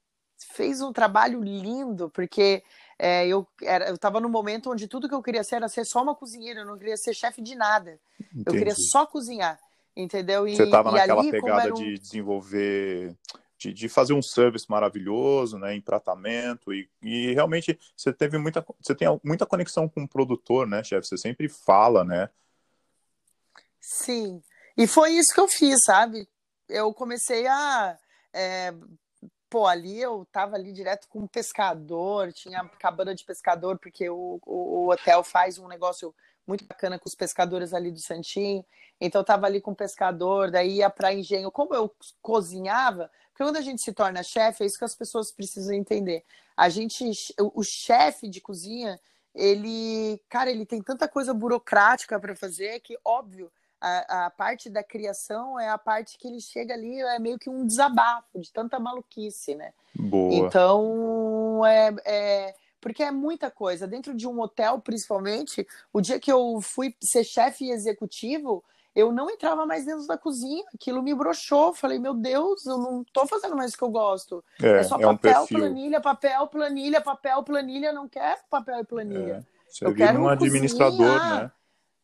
[0.52, 2.62] fez um trabalho lindo, porque
[2.98, 5.84] é, eu era, eu estava num momento onde tudo que eu queria ser era ser
[5.84, 7.98] só uma cozinheira, eu não queria ser chefe de nada.
[8.20, 8.44] Entendi.
[8.46, 9.58] Eu queria só cozinhar,
[9.96, 10.46] entendeu?
[10.48, 11.74] E, Você estava naquela ali, pegada um...
[11.74, 13.14] de desenvolver
[13.58, 18.64] de, de, fazer um service maravilhoso, né, em tratamento e, e realmente você teve muita
[18.80, 21.06] você tem muita conexão com o produtor, né, chefe?
[21.06, 22.28] Você sempre fala, né?
[23.84, 24.42] Sim.
[24.76, 26.26] E foi isso que eu fiz, sabe?
[26.68, 27.96] Eu comecei a.
[28.32, 28.72] É,
[29.50, 34.40] pô, ali eu tava ali direto com um pescador, tinha cabana de pescador, porque o,
[34.44, 36.14] o, o, hotel faz um negócio
[36.46, 38.64] muito bacana com os pescadores ali do Santinho.
[39.00, 41.52] Então eu tava ali com o pescador, daí ia para engenho.
[41.52, 45.30] Como eu cozinhava, porque quando a gente se torna chefe, é isso que as pessoas
[45.30, 46.24] precisam entender.
[46.56, 47.04] A gente,
[47.38, 48.98] o, o chefe de cozinha,
[49.34, 53.52] ele, cara, ele tem tanta coisa burocrática para fazer que, óbvio,
[53.84, 57.50] a, a, parte da criação é a parte que ele chega ali, é meio que
[57.50, 59.72] um desabafo de tanta maluquice, né?
[59.94, 60.34] Boa.
[60.34, 63.86] Então, é, é, porque é muita coisa.
[63.86, 69.28] Dentro de um hotel, principalmente, o dia que eu fui ser chefe executivo, eu não
[69.28, 70.64] entrava mais dentro da cozinha.
[70.74, 71.74] Aquilo me broxou.
[71.74, 74.42] Falei, meu Deus, eu não tô fazendo mais o que eu gosto.
[74.62, 77.92] É, é só é papel, um planilha, papel, planilha, papel, planilha.
[77.92, 79.46] Não quero papel e planilha.
[79.46, 79.54] É.
[79.68, 81.50] Você eu quero um administrador, né?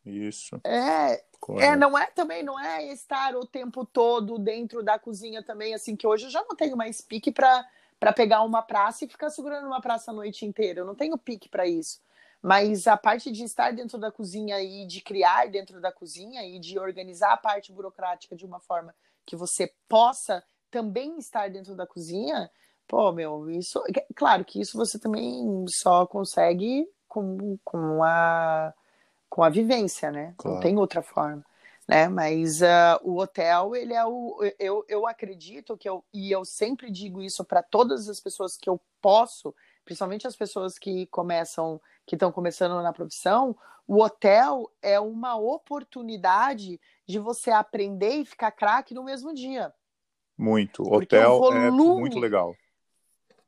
[0.05, 0.61] Isso.
[0.65, 1.23] É,
[1.59, 5.97] é, não é também, não é estar o tempo todo dentro da cozinha também, assim,
[5.97, 7.67] que hoje eu já não tenho mais pique para
[8.01, 10.81] para pegar uma praça e ficar segurando uma praça a noite inteira.
[10.81, 12.01] Eu não tenho pique para isso.
[12.41, 16.59] Mas a parte de estar dentro da cozinha e de criar dentro da cozinha e
[16.59, 18.95] de organizar a parte burocrática de uma forma
[19.27, 22.51] que você possa também estar dentro da cozinha,
[22.89, 23.83] pô, meu, isso.
[24.17, 28.73] Claro que isso você também só consegue com, com a
[29.31, 30.35] com a vivência, né?
[30.37, 30.57] Claro.
[30.57, 31.45] Não tem outra forma.
[31.89, 32.09] Né?
[32.09, 34.39] Mas uh, o hotel, ele é o.
[34.59, 36.05] Eu, eu acredito que eu.
[36.13, 40.79] E eu sempre digo isso para todas as pessoas que eu posso, principalmente as pessoas
[40.79, 48.15] que começam, que estão começando na profissão, o hotel é uma oportunidade de você aprender
[48.17, 49.73] e ficar craque no mesmo dia.
[50.39, 50.83] Muito.
[50.83, 52.55] Hotel volume, é muito legal.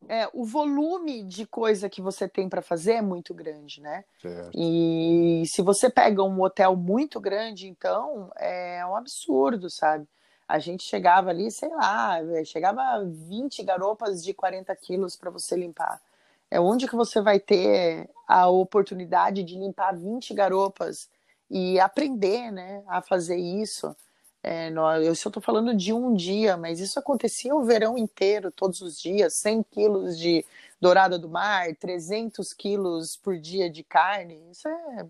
[0.08, 4.04] É, o volume de coisa que você tem para fazer é muito grande, né?
[4.20, 4.50] Certo.
[4.54, 10.06] E se você pega um hotel muito grande, então é um absurdo, sabe?
[10.46, 16.00] A gente chegava ali, sei lá, chegava 20 garopas de 40 quilos para você limpar.
[16.50, 21.08] É onde que você vai ter a oportunidade de limpar 20 garopas
[21.50, 23.96] e aprender, né, a fazer isso.
[24.42, 24.70] É,
[25.04, 29.00] eu só estou falando de um dia, mas isso acontecia o verão inteiro, todos os
[29.00, 30.44] dias, 100 quilos de
[30.80, 35.06] dourada do mar, 300 quilos por dia de carne, isso é,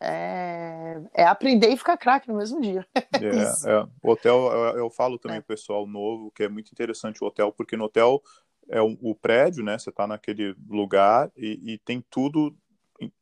[0.00, 2.86] é, é aprender e ficar craque no mesmo dia.
[3.20, 3.86] É, é.
[4.02, 5.42] O hotel, eu, eu falo também é.
[5.42, 8.22] pessoal novo, que é muito interessante o hotel, porque no hotel
[8.68, 12.56] é o, o prédio, né, você está naquele lugar e, e tem tudo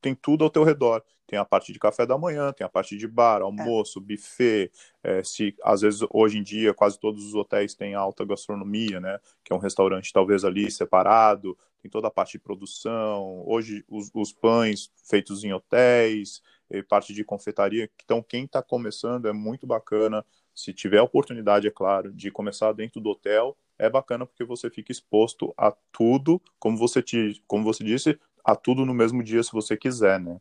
[0.01, 1.03] tem tudo ao teu redor.
[1.27, 4.03] Tem a parte de café da manhã, tem a parte de bar, almoço, é.
[4.03, 4.71] buffet.
[5.03, 9.19] É, se às vezes hoje em dia quase todos os hotéis têm alta gastronomia, né?
[9.45, 11.59] Que é um restaurante talvez ali separado.
[11.83, 13.43] Tem toda a parte de produção.
[13.45, 16.41] Hoje os, os pães feitos em hotéis,
[16.89, 17.91] parte de confeitaria.
[18.05, 20.25] Então quem está começando é muito bacana.
[20.55, 24.71] Se tiver a oportunidade, é claro, de começar dentro do hotel, é bacana porque você
[24.71, 29.43] fica exposto a tudo, como você te, como você disse, a tudo no mesmo dia
[29.43, 30.37] se você quiser, né?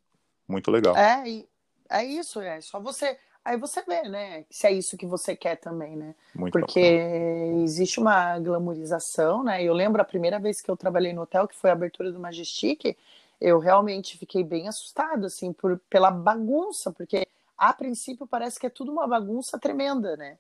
[0.48, 0.96] Muito legal.
[0.96, 1.44] É,
[1.90, 3.18] é isso, é só você.
[3.44, 4.46] Aí você vê, né?
[4.50, 6.14] Se é isso que você quer também, né?
[6.36, 6.80] Muito Porque
[7.64, 9.64] existe uma glamorização, né?
[9.64, 12.20] Eu lembro a primeira vez que eu trabalhei no hotel, que foi a abertura do
[12.20, 12.96] Majestic,
[13.42, 18.70] eu realmente fiquei bem assustado, assim, por, pela bagunça, porque a princípio parece que é
[18.70, 20.38] tudo uma bagunça tremenda, né?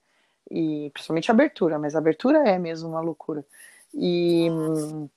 [0.49, 3.43] E principalmente a abertura, mas a abertura é mesmo uma loucura.
[3.91, 4.49] E.
[4.51, 5.09] Hum,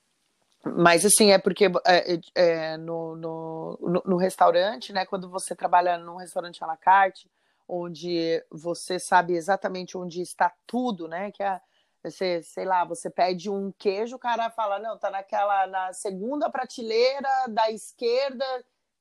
[0.65, 5.07] mas assim, é porque é, é, é, no, no, no, no, restaurante, né?
[5.07, 7.31] Quando você trabalha num restaurante à la carte,
[7.67, 11.31] onde você sabe exatamente onde está tudo, né?
[11.31, 11.61] Que é,
[12.03, 16.51] você, sei lá, você pede um queijo, o cara fala, não, tá naquela, na segunda
[16.51, 18.45] prateleira da esquerda,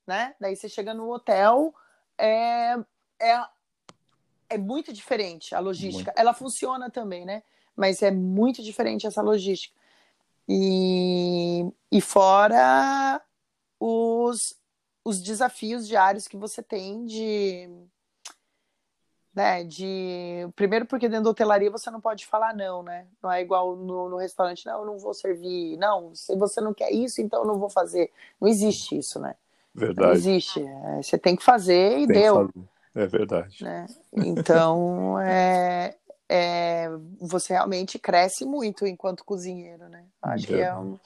[0.06, 0.36] né?
[0.40, 1.74] Daí você chega no hotel,
[2.18, 2.76] é,
[3.20, 3.46] é,
[4.50, 6.12] é muito diferente a logística.
[6.12, 6.20] Muito.
[6.20, 7.44] Ela funciona também, né?
[7.76, 9.77] Mas é muito diferente essa logística.
[10.48, 13.22] E, e fora
[13.80, 14.56] os,
[15.04, 17.70] os desafios diários que você tem de,
[19.36, 23.08] né, de primeiro porque dentro da hotelaria você não pode falar não, né?
[23.22, 26.74] Não é igual no, no restaurante, não, eu não vou servir, não, se você não
[26.74, 28.12] quer isso, então eu não vou fazer.
[28.40, 29.36] Não existe isso, né?
[29.76, 30.08] Verdade.
[30.08, 30.60] Não existe.
[30.60, 32.50] É, você tem que fazer e tem deu.
[32.96, 33.64] É verdade.
[33.64, 33.86] Né?
[34.12, 35.96] Então, é,
[36.30, 40.06] é, você realmente cresce muito enquanto cozinheiro, né?
[40.22, 41.00] Acho que é, um,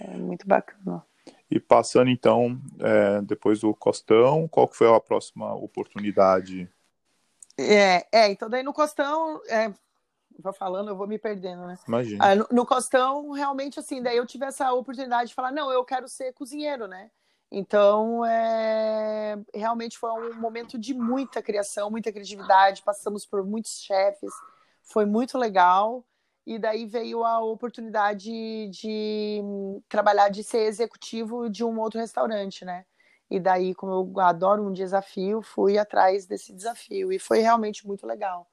[0.00, 1.04] é, muito bacana.
[1.50, 6.68] E passando então, é, depois do Costão, qual que foi a próxima oportunidade?
[7.56, 9.72] É, é então daí no Costão, é,
[10.38, 11.78] vou falando, eu vou me perdendo, né?
[11.86, 12.24] Imagina.
[12.24, 15.84] Ah, no, no Costão, realmente assim, daí eu tive essa oportunidade de falar, não, eu
[15.84, 17.10] quero ser cozinheiro, né?
[17.56, 22.82] Então, é, realmente foi um momento de muita criação, muita criatividade.
[22.82, 24.32] Passamos por muitos chefes,
[24.82, 26.04] foi muito legal.
[26.44, 28.28] E daí veio a oportunidade
[28.70, 29.40] de
[29.88, 32.84] trabalhar, de ser executivo de um outro restaurante, né?
[33.30, 37.12] E daí, como eu adoro um desafio, fui atrás desse desafio.
[37.12, 38.50] E foi realmente muito legal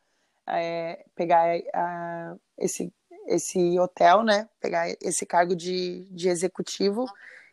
[0.47, 2.93] é, pegar a, esse,
[3.25, 4.47] esse hotel, né?
[4.59, 7.11] Pegar esse cargo de, de executivo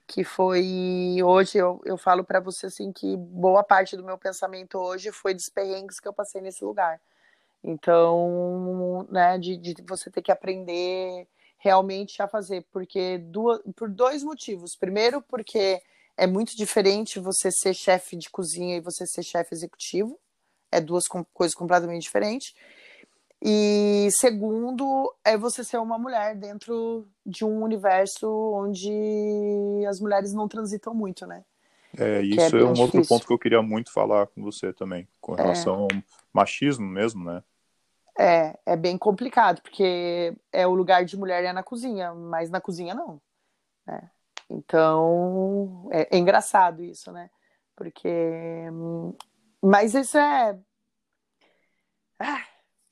[0.08, 4.78] que foi hoje eu, eu falo para você assim que boa parte do meu pensamento
[4.78, 6.98] hoje foi dos perrengues que eu passei nesse lugar.
[7.62, 14.22] Então, né, de, de você ter que aprender realmente a fazer, porque duas, por dois
[14.22, 14.74] motivos.
[14.76, 15.82] Primeiro, porque
[16.16, 20.18] é muito diferente você ser chefe de cozinha e você ser chefe executivo.
[20.72, 22.54] É duas coisas completamente diferentes.
[23.40, 30.48] E segundo, é você ser uma mulher dentro de um universo onde as mulheres não
[30.48, 31.44] transitam muito, né?
[31.96, 32.84] É, isso é, é, um difícil.
[32.84, 35.36] outro ponto que eu queria muito falar com você também, com é.
[35.36, 35.78] relação é.
[35.78, 35.88] ao
[36.32, 37.42] machismo mesmo, né?
[38.18, 42.60] É, é bem complicado, porque é o lugar de mulher é na cozinha, mas na
[42.60, 43.20] cozinha não.
[43.86, 44.10] Né?
[44.50, 47.30] Então, é, é engraçado isso, né?
[47.76, 48.08] Porque.
[48.72, 49.14] Hum,
[49.62, 50.58] mas isso é.
[52.18, 52.44] Ah,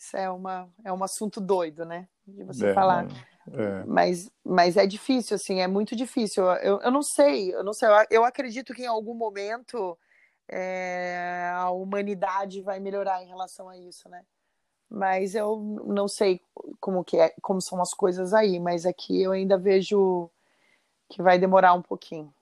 [0.07, 2.09] isso é, uma, é um assunto doido, né?
[2.27, 3.07] De você é, falar.
[3.53, 3.85] É.
[3.85, 6.45] Mas, mas é difícil, assim, é muito difícil.
[6.57, 7.89] Eu, eu não sei, eu não sei.
[8.11, 9.99] Eu, acredito que em algum momento
[10.49, 14.25] é, a humanidade vai melhorar em relação a isso, né?
[14.89, 16.41] Mas eu não sei
[16.81, 20.31] como que é, como são as coisas aí, mas aqui eu ainda vejo
[21.09, 22.33] que vai demorar um pouquinho.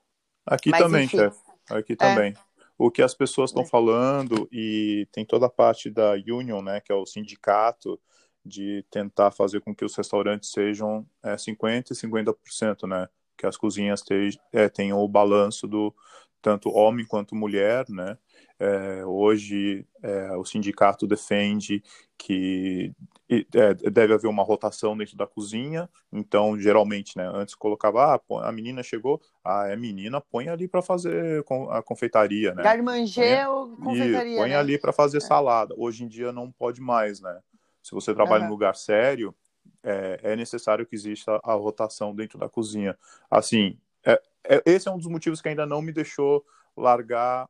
[0.46, 1.38] Aqui mas, também, chefe.
[1.70, 2.35] Aqui também.
[2.76, 3.66] O que as pessoas estão é.
[3.66, 8.00] falando e tem toda a parte da union, né, que é o sindicato,
[8.44, 13.08] de tentar fazer com que os restaurantes sejam é, 50% e 50%, né?
[13.38, 15.94] Que as cozinhas te, é, tenham o balanço do
[16.42, 18.18] tanto homem quanto mulher, né?
[18.58, 21.82] É, hoje é, o sindicato defende
[22.16, 22.92] que
[23.28, 28.52] é, deve haver uma rotação dentro da cozinha, então geralmente, né, antes colocava, ah, a
[28.52, 32.62] menina chegou, ah, é menina, põe ali para fazer a confeitaria, né?
[32.62, 34.56] Garmanger ou confeitaria, e põe né?
[34.56, 35.20] ali para fazer é.
[35.20, 35.74] salada.
[35.76, 37.40] Hoje em dia não pode mais, né?
[37.82, 38.48] Se você trabalha uhum.
[38.48, 39.34] em lugar sério,
[39.82, 42.96] é, é, necessário que exista a rotação dentro da cozinha.
[43.30, 44.20] Assim, é,
[44.64, 46.44] esse é um dos motivos que ainda não me deixou
[46.76, 47.48] largar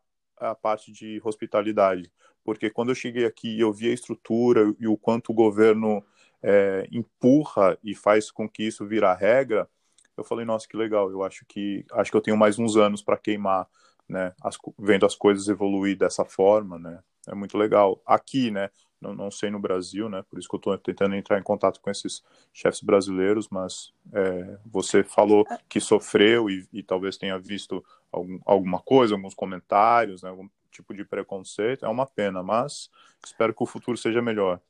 [0.51, 2.11] a parte de hospitalidade,
[2.45, 6.05] porque quando eu cheguei aqui e eu vi a estrutura e o quanto o governo
[6.43, 9.69] é, empurra e faz com que isso vira regra,
[10.17, 13.03] eu falei, nossa, que legal, eu acho que acho que eu tenho mais uns anos
[13.03, 13.67] para queimar,
[14.09, 18.01] né, as, vendo as coisas evoluir dessa forma, né, é muito legal.
[18.07, 21.39] Aqui, né, não, não sei no Brasil, né, por isso que eu estou tentando entrar
[21.39, 27.17] em contato com esses chefes brasileiros, mas é, você falou que sofreu e, e talvez
[27.17, 32.43] tenha visto algum, alguma coisa, alguns comentários, né, algum tipo de preconceito, é uma pena,
[32.43, 32.91] mas
[33.25, 34.61] espero que o futuro seja melhor.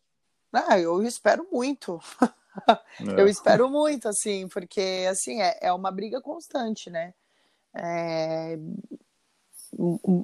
[0.52, 2.00] Ah, eu espero muito.
[3.00, 3.20] É.
[3.20, 7.12] Eu espero muito, assim, porque assim é, é uma briga constante, né?
[7.74, 8.56] É...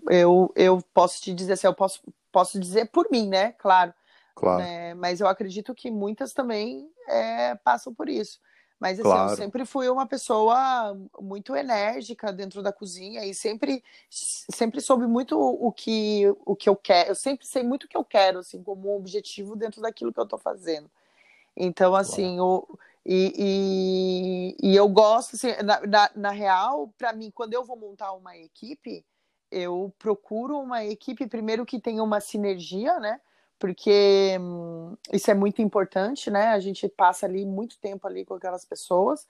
[0.08, 3.50] Eu, eu posso te dizer assim, eu posso, posso dizer por mim, né?
[3.58, 3.92] Claro.
[4.36, 4.62] Claro.
[4.62, 4.94] Né?
[4.94, 8.38] Mas eu acredito que muitas também é, passam por isso.
[8.80, 9.32] Mas assim, claro.
[9.32, 15.38] eu sempre fui uma pessoa muito enérgica dentro da cozinha e sempre, sempre soube muito
[15.38, 17.10] o que, o que eu quero.
[17.10, 20.24] Eu sempre sei muito o que eu quero, assim, como objetivo dentro daquilo que eu
[20.24, 20.90] estou fazendo.
[21.54, 22.66] Então, assim, claro.
[22.70, 27.62] o, e, e, e, eu gosto, assim, na, na, na real, para mim, quando eu
[27.62, 29.04] vou montar uma equipe,
[29.50, 33.20] eu procuro uma equipe, primeiro, que tenha uma sinergia, né?
[33.60, 36.48] Porque hum, isso é muito importante, né?
[36.48, 39.28] A gente passa ali muito tempo ali com aquelas pessoas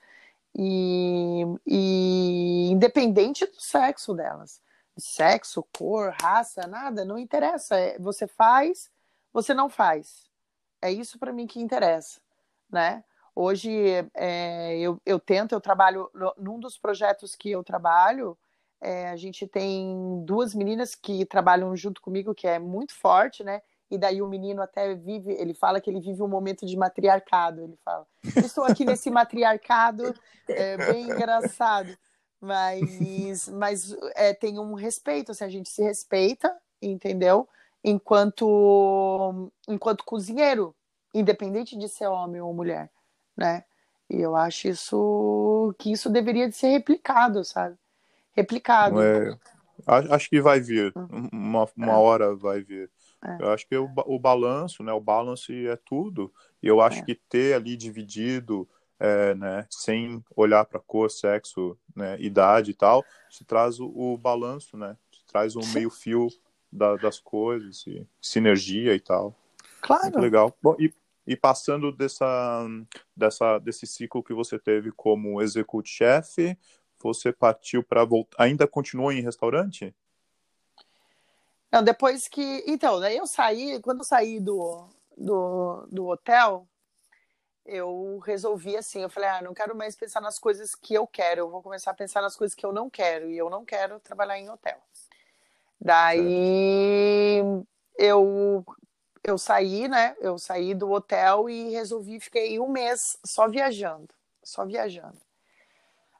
[0.57, 4.61] e, e independente do sexo delas,
[4.97, 7.77] sexo, cor, raça, nada, não interessa.
[7.77, 8.89] É, você faz,
[9.33, 10.29] você não faz.
[10.81, 12.21] É isso para mim que interessa,
[12.69, 13.03] né?
[13.35, 13.69] Hoje
[14.13, 18.37] é, eu, eu tento, eu trabalho num dos projetos que eu trabalho.
[18.79, 23.61] É, a gente tem duas meninas que trabalham junto comigo, que é muito forte, né?
[23.91, 27.61] E daí o menino até vive, ele fala que ele vive um momento de matriarcado,
[27.61, 28.07] ele fala.
[28.37, 30.15] Estou aqui nesse matriarcado,
[30.47, 31.89] é bem engraçado,
[32.39, 37.49] mas, mas é, tem um respeito, assim, a gente se respeita, entendeu?
[37.83, 40.73] Enquanto, enquanto cozinheiro,
[41.13, 42.89] independente de ser homem ou mulher,
[43.35, 43.65] né?
[44.09, 47.75] E eu acho isso que isso deveria de ser replicado, sabe?
[48.31, 49.01] Replicado.
[49.01, 49.37] É,
[49.85, 51.27] acho que vai vir, hum.
[51.33, 51.95] uma, uma é.
[51.95, 52.89] hora vai vir.
[53.23, 53.37] É.
[53.43, 54.91] Eu acho que o, o balanço, né?
[54.91, 56.33] O balance é tudo.
[56.61, 57.03] E eu acho é.
[57.03, 58.67] que ter ali dividido,
[58.99, 59.65] é, né?
[59.69, 62.19] Sem olhar para cor, sexo, né?
[62.19, 64.97] Idade e tal, te traz o, o balanço, né?
[65.11, 66.27] Te traz um meio fio
[66.71, 69.35] da, das coisas, e sinergia e tal.
[69.81, 70.03] Claro.
[70.03, 70.55] Muito legal.
[70.61, 70.93] Bom, e,
[71.25, 72.67] e passando dessa,
[73.15, 76.57] dessa, desse ciclo que você teve como execute chefe,
[77.01, 78.43] você partiu para voltar.
[78.43, 79.93] Ainda continuou em restaurante?
[81.71, 82.63] Não, depois que.
[82.67, 86.67] Então, daí eu saí, quando eu saí do, do, do hotel,
[87.65, 91.41] eu resolvi assim, eu falei, ah, não quero mais pensar nas coisas que eu quero,
[91.41, 93.99] eu vou começar a pensar nas coisas que eu não quero, e eu não quero
[93.99, 94.77] trabalhar em hotel.
[95.79, 97.41] Daí
[97.97, 98.65] eu
[99.23, 100.15] eu saí, né?
[100.19, 104.09] Eu saí do hotel e resolvi, fiquei um mês só viajando,
[104.43, 105.17] só viajando.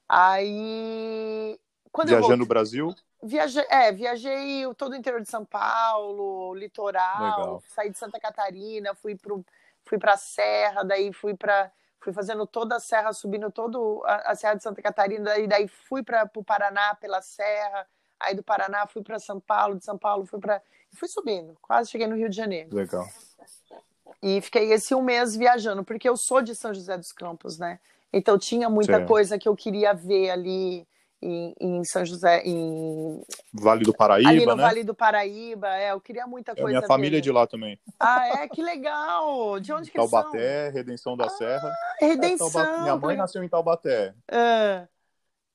[0.07, 1.59] Aí
[1.91, 2.95] quando viajando no Brasil?
[3.23, 7.63] Viajei, é, viajei todo o interior de São Paulo, litoral, Legal.
[7.67, 9.45] saí de Santa Catarina, fui pro,
[9.85, 14.31] fui para a Serra, daí fui para fui fazendo toda a serra, subindo toda a,
[14.31, 17.87] a Serra de Santa Catarina, daí, daí fui para o Paraná pela Serra,
[18.19, 20.61] aí do Paraná fui para São Paulo, de São Paulo fui para
[20.93, 22.75] fui subindo, quase cheguei no Rio de Janeiro.
[22.75, 23.07] Legal.
[24.21, 27.79] E fiquei esse um mês viajando, porque eu sou de São José dos Campos, né?
[28.11, 29.05] Então tinha muita Sim.
[29.05, 30.87] coisa que eu queria ver ali
[31.21, 33.21] em, em, São José, em
[33.53, 34.63] Vale do Paraíba, ali no né?
[34.63, 36.69] Vale do Paraíba, é, eu queria muita coisa.
[36.69, 37.79] É, minha família é de lá também.
[37.99, 39.59] Ah, é, que legal.
[39.59, 40.73] De onde que Taubaté, são?
[40.73, 41.73] Redenção da ah, Serra.
[41.99, 42.47] Redenção.
[42.47, 42.81] É, Taubaté.
[42.81, 44.13] Minha mãe nasceu em Taubaté.
[44.31, 44.87] Ah,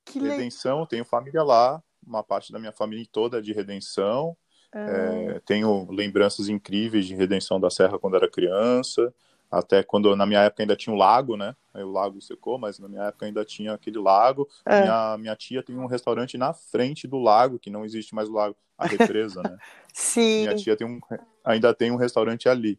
[0.05, 0.89] que Redenção, le...
[0.89, 4.37] tenho família lá, uma parte da minha família toda é de Redenção.
[4.73, 4.79] Ah.
[4.79, 9.13] É, tenho lembranças incríveis de Redenção da Serra quando era criança.
[9.51, 11.55] Até quando, na minha época, ainda tinha um lago, né?
[11.73, 14.49] Aí o lago secou, mas na minha época ainda tinha aquele lago.
[14.65, 14.83] É.
[14.83, 18.33] Minha, minha tia tem um restaurante na frente do lago, que não existe mais o
[18.33, 19.57] lago, a represa, né?
[19.93, 20.43] Sim.
[20.43, 21.01] Minha tia tem um,
[21.45, 22.79] ainda tem um restaurante ali.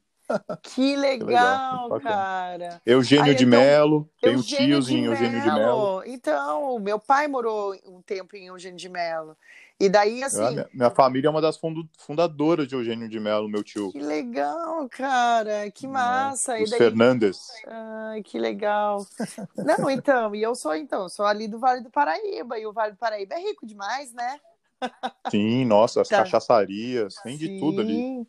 [0.61, 2.81] Que legal, que legal cara.
[2.85, 6.03] Eugênio Aí, de então, Melo, tenho tios em Eugênio de Melo.
[6.05, 9.37] Então, meu pai morou um tempo em Eugênio de Melo.
[9.79, 10.43] E daí, assim.
[10.43, 11.59] É, minha, minha, família é uma das
[11.97, 13.91] fundadoras de Eugênio de Melo, meu tio.
[13.91, 15.69] Que legal, cara.
[15.69, 16.57] Que massa.
[16.57, 16.79] É, os daí...
[16.79, 17.47] Fernandes.
[17.67, 19.05] Ai, que legal.
[19.55, 22.57] Não, então, e eu sou, então, sou ali do Vale do Paraíba.
[22.57, 24.39] E o Vale do Paraíba é rico demais, né?
[25.29, 26.17] Sim, nossa, as tá.
[26.17, 27.45] cachaçarias, tem Sim.
[27.45, 28.27] de tudo ali.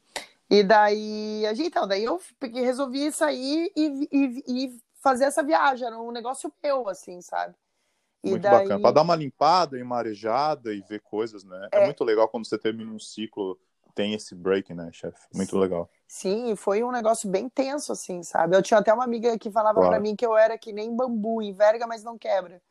[0.51, 5.87] E daí, então, daí eu resolvi sair e, e, e fazer essa viagem.
[5.87, 7.55] Era um negócio meu, assim, sabe?
[8.23, 8.63] E muito daí...
[8.63, 8.81] bacana.
[8.81, 11.69] Para dar uma limpada e marejada e ver coisas, né?
[11.73, 11.83] É...
[11.83, 11.85] é...
[11.85, 13.59] muito legal quando você termina um ciclo,
[13.95, 15.21] tem esse break, né, chefe?
[15.35, 15.59] Muito Sim.
[15.59, 15.91] legal.
[16.07, 18.57] Sim, foi um negócio bem tenso, assim, sabe?
[18.57, 19.91] Eu tinha até uma amiga que falava claro.
[19.91, 22.63] para mim que eu era que nem bambu, enverga, mas não quebra.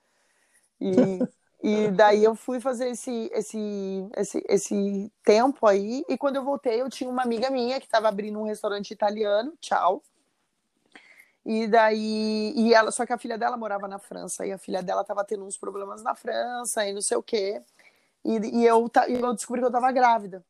[0.80, 0.91] E,
[1.62, 6.82] e daí eu fui fazer esse, esse, esse, esse tempo aí, e quando eu voltei,
[6.82, 10.02] eu tinha uma amiga minha que estava abrindo um restaurante italiano, tchau.
[11.50, 14.84] E daí, e ela, só que a filha dela morava na França, e a filha
[14.84, 17.64] dela tava tendo uns problemas na França e não sei o quê.
[18.26, 20.43] E, e eu, eu descobri que eu tava grávida.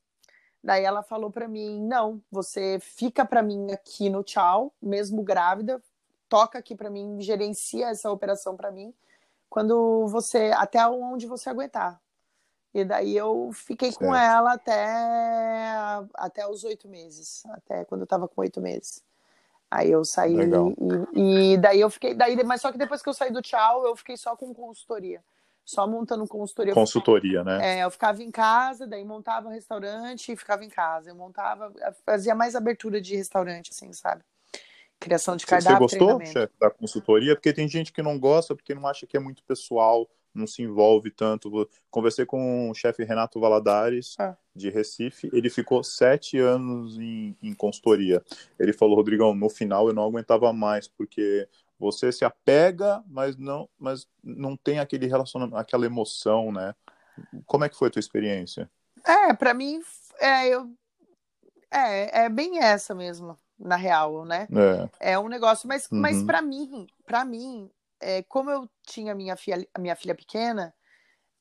[0.63, 5.79] Daí ela falou para mim: "Não, você fica para mim aqui no tchau, mesmo grávida,
[6.27, 8.91] toca aqui para mim, gerencia essa operação para mim,
[9.49, 12.01] quando você até onde você aguentar".
[12.73, 13.99] E daí eu fiquei certo.
[13.99, 15.67] com ela até
[16.15, 19.05] até os oito meses, até quando eu tava com oito meses.
[19.69, 20.35] Aí eu saí
[21.13, 23.85] e, e, daí eu fiquei, daí, mas só que depois que eu saí do tchau,
[23.85, 25.21] eu fiquei só com consultoria.
[25.65, 26.73] Só montando consultoria.
[26.73, 27.79] Consultoria, né?
[27.79, 31.09] É, eu ficava em casa, daí montava um restaurante e ficava em casa.
[31.09, 31.73] Eu montava,
[32.05, 34.23] fazia mais abertura de restaurante, assim, sabe?
[34.97, 35.89] Criação de cardápio.
[35.89, 37.35] Você gostou, chefe, da consultoria?
[37.35, 40.61] Porque tem gente que não gosta, porque não acha que é muito pessoal não se
[40.61, 41.69] envolve tanto.
[41.89, 44.35] Conversei com o chefe Renato Valadares, ah.
[44.55, 48.23] de Recife, ele ficou sete anos em, em consultoria.
[48.59, 51.47] Ele falou, Rodrigão, no final eu não aguentava mais, porque
[51.79, 56.73] você se apega, mas não, mas não tem aquele relacionamento, aquela emoção, né?
[57.45, 58.69] Como é que foi a tua experiência?
[59.05, 59.81] É, para mim,
[60.19, 60.69] é, eu,
[61.71, 64.47] é, é bem essa mesmo, na real, né?
[64.99, 65.99] É, é um negócio, mas, uhum.
[65.99, 67.69] mas para mim, para mim,
[67.99, 70.73] é, como eu tinha minha filha, a minha filha pequena,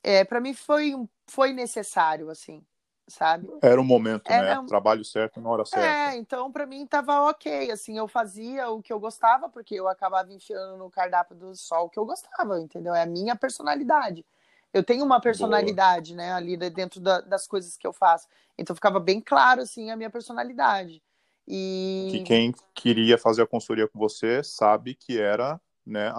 [0.03, 0.93] é, para mim foi,
[1.27, 2.63] foi necessário, assim,
[3.07, 3.47] sabe?
[3.61, 4.67] Era o momento, Era, né?
[4.67, 5.85] Trabalho certo na hora certa.
[5.85, 9.87] É, então para mim tava ok, assim, eu fazia o que eu gostava, porque eu
[9.87, 12.93] acabava enfiando no cardápio do sol o que eu gostava, entendeu?
[12.93, 14.25] É a minha personalidade.
[14.73, 16.25] Eu tenho uma personalidade, Boa.
[16.25, 18.27] né, ali dentro da, das coisas que eu faço.
[18.57, 21.01] Então ficava bem claro, assim, a minha personalidade.
[21.47, 22.09] E...
[22.11, 26.13] Que quem queria fazer a consultoria com você sabe que era né,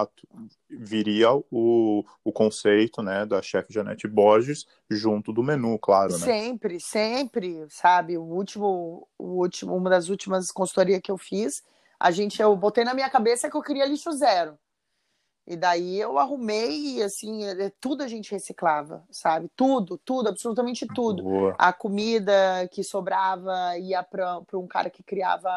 [0.69, 6.12] viria o, o conceito né, da chefe Janete Borges junto do menu, claro.
[6.12, 6.19] Né?
[6.19, 8.16] Sempre, sempre, sabe?
[8.16, 11.62] O último, o último, uma das últimas consultorias que eu fiz,
[12.01, 14.59] a gente, eu botei na minha cabeça que eu queria lixo zero.
[15.47, 19.51] E daí eu arrumei, assim, é, tudo a gente reciclava, sabe?
[19.57, 21.23] Tudo, tudo, absolutamente tudo.
[21.23, 21.55] Boa.
[21.59, 25.51] A comida que sobrava ia para um cara que criava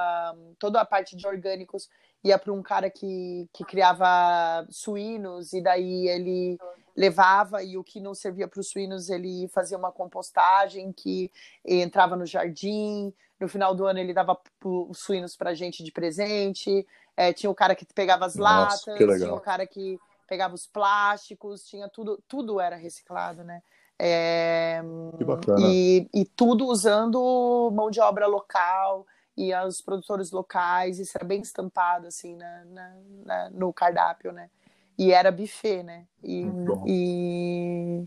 [0.58, 1.90] toda a parte de orgânicos
[2.24, 6.58] ia para um cara que, que criava suínos, e daí ele
[6.96, 11.32] levava, e o que não servia para os suínos, ele fazia uma compostagem que
[11.66, 13.14] entrava no jardim.
[13.40, 16.86] No final do ano, ele dava os suínos para gente de presente.
[17.18, 20.68] É, tinha o cara que pegava as Nossa, latas, tinha o cara que pegava os
[20.68, 23.62] plásticos, tinha tudo, tudo era reciclado, né?
[24.00, 24.82] É,
[25.18, 25.60] que bacana.
[25.60, 29.06] E, e tudo usando mão de obra local
[29.42, 34.50] e aos produtores locais, isso era bem estampado assim na, na, na no cardápio, né?
[34.98, 36.06] E era buffet, né?
[36.24, 36.46] E,
[36.86, 38.04] e,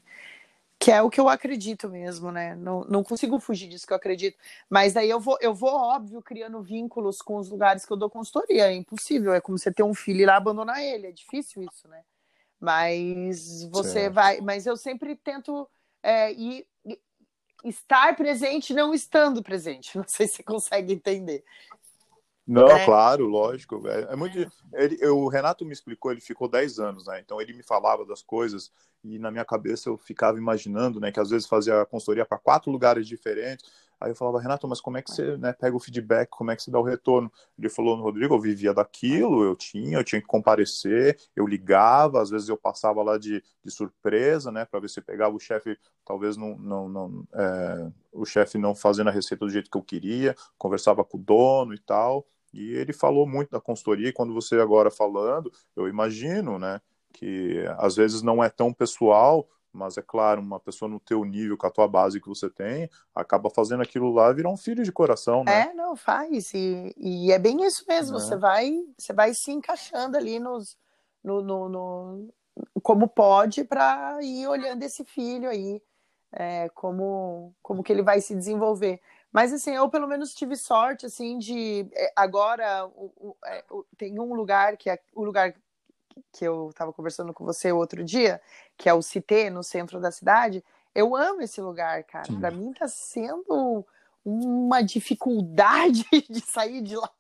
[0.79, 2.55] que é o que eu acredito mesmo, né?
[2.55, 4.39] Não, não consigo fugir disso que eu acredito.
[4.71, 8.09] Mas daí eu vou, eu vou óbvio criando vínculos com os lugares que eu dou
[8.09, 8.69] consultoria.
[8.69, 11.89] É impossível, é como você ter um filho e lá abandonar ele, é difícil isso,
[11.89, 12.01] né?
[12.61, 14.15] Mas você certo.
[14.15, 15.69] vai, mas eu sempre tento
[16.01, 16.65] é, ir
[17.65, 19.97] estar presente não estando presente.
[19.99, 21.45] Não sei se você consegue entender.
[22.47, 22.85] Não, é.
[22.85, 23.87] claro, lógico.
[23.89, 24.39] É, é muito.
[24.75, 27.21] Ele, o Renato me explicou, ele ficou 10 anos, né?
[27.21, 28.71] Então ele me falava das coisas
[29.03, 31.11] e na minha cabeça eu ficava imaginando, né?
[31.11, 33.65] Que às vezes fazia consultoria para quatro lugares diferentes.
[34.01, 36.57] Aí eu falava, Renato, mas como é que você né, pega o feedback, como é
[36.57, 37.33] que você dá o retorno?
[37.59, 42.31] Ele falou, Rodrigo, eu vivia daquilo, eu tinha, eu tinha que comparecer, eu ligava, às
[42.31, 46.37] vezes eu passava lá de, de surpresa, né, para ver se pegava o chefe, talvez
[46.37, 50.35] não, não, não é, o chefe não fazendo a receita do jeito que eu queria,
[50.59, 54.57] conversava com o dono e tal, e ele falou muito da consultoria, e quando você
[54.57, 56.81] agora falando, eu imagino, né,
[57.13, 61.59] que às vezes não é tão pessoal, mas é claro, uma pessoa no teu nível,
[61.59, 64.93] com a tua base que você tem, acaba fazendo aquilo lá virar um filho de
[64.93, 65.71] coração, né?
[65.71, 66.55] É, não, faz.
[66.55, 68.17] E, e é bem isso mesmo.
[68.17, 68.21] É.
[68.21, 70.77] Você vai você vai se encaixando ali nos,
[71.23, 72.35] no, no, no
[72.83, 75.83] como pode para ir olhando esse filho aí,
[76.33, 79.01] é, como, como que ele vai se desenvolver.
[79.33, 83.85] Mas assim, eu pelo menos tive sorte assim de é, agora o, o, é, o,
[83.97, 85.53] tem um lugar que é o lugar
[86.33, 88.41] que eu estava conversando com você outro dia,
[88.77, 90.65] que é o Cité, no centro da cidade.
[90.95, 92.33] Eu amo esse lugar, cara.
[92.39, 93.85] Para mim está sendo
[94.25, 97.11] uma dificuldade de sair de lá.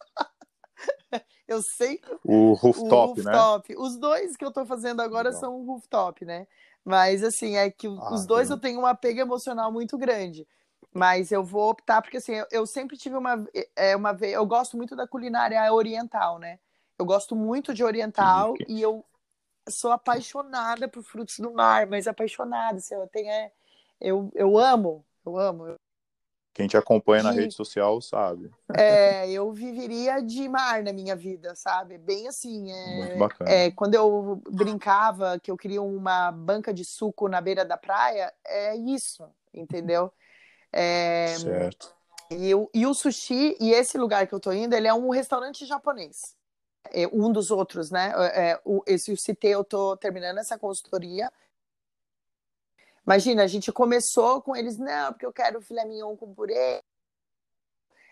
[1.47, 2.01] Eu sei.
[2.25, 3.73] O rooftop, o rooftop.
[3.73, 3.79] né?
[3.79, 5.41] Os dois que eu estou fazendo agora Legal.
[5.41, 6.47] são rooftop, né?
[6.85, 10.47] Mas assim, é que ah, os dois eu tenho um apego emocional muito grande.
[10.93, 14.17] Mas eu vou optar, porque assim, eu, eu sempre tive uma, é, uma.
[14.23, 16.59] Eu gosto muito da culinária oriental, né?
[16.99, 19.05] Eu gosto muito de oriental e eu
[19.69, 22.79] sou apaixonada por frutos do mar, mas apaixonada.
[22.79, 23.53] Assim, eu, tenho, é,
[24.01, 25.75] eu, eu amo, eu amo.
[26.53, 28.49] Quem te acompanha na rede social sabe.
[28.73, 31.99] É, eu viveria de mar na minha vida, sabe?
[31.99, 32.71] Bem assim.
[32.71, 33.51] É, Muito bacana.
[33.51, 38.33] É, quando eu brincava que eu queria uma banca de suco na beira da praia,
[38.47, 40.13] é isso, entendeu?
[40.73, 41.93] É, certo.
[42.31, 45.67] E, e o sushi, e esse lugar que eu tô indo, ele é um restaurante
[45.67, 46.37] japonês
[47.13, 48.13] um dos outros, né?
[48.17, 51.31] É, é, o, esse eu citei, eu tô terminando essa consultoria.
[53.07, 56.83] Imagina, a gente começou com eles, não, porque eu quero filé mignon com purê,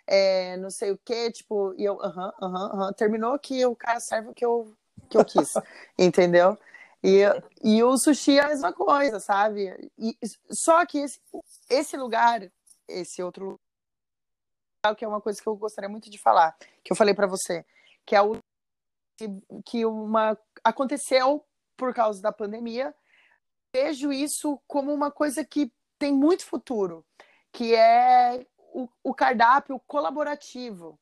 [0.07, 2.93] é, não sei o que, tipo, e eu, aham, aham, aham.
[2.93, 4.75] Terminou que o cara serve o que eu,
[5.09, 5.53] que eu quis,
[5.99, 6.59] entendeu?
[7.03, 7.23] E,
[7.63, 9.91] e o sushi é a mesma coisa, sabe?
[9.99, 10.17] E,
[10.51, 11.21] só que esse,
[11.69, 12.47] esse lugar,
[12.89, 13.59] esse outro
[14.85, 17.27] lugar, que é uma coisa que eu gostaria muito de falar, que eu falei para
[17.27, 17.65] você,
[18.05, 18.37] que é o
[19.65, 21.45] que uma aconteceu
[21.77, 22.95] por causa da pandemia.
[23.75, 27.05] Vejo isso como uma coisa que tem muito futuro,
[27.53, 30.99] que é o, o cardápio colaborativo.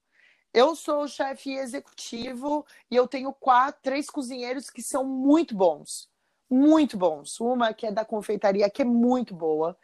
[0.52, 6.10] Eu sou chefe executivo e eu tenho quatro, três cozinheiros que são muito bons,
[6.50, 7.38] muito bons.
[7.40, 9.76] Uma que é da confeitaria, que é muito boa,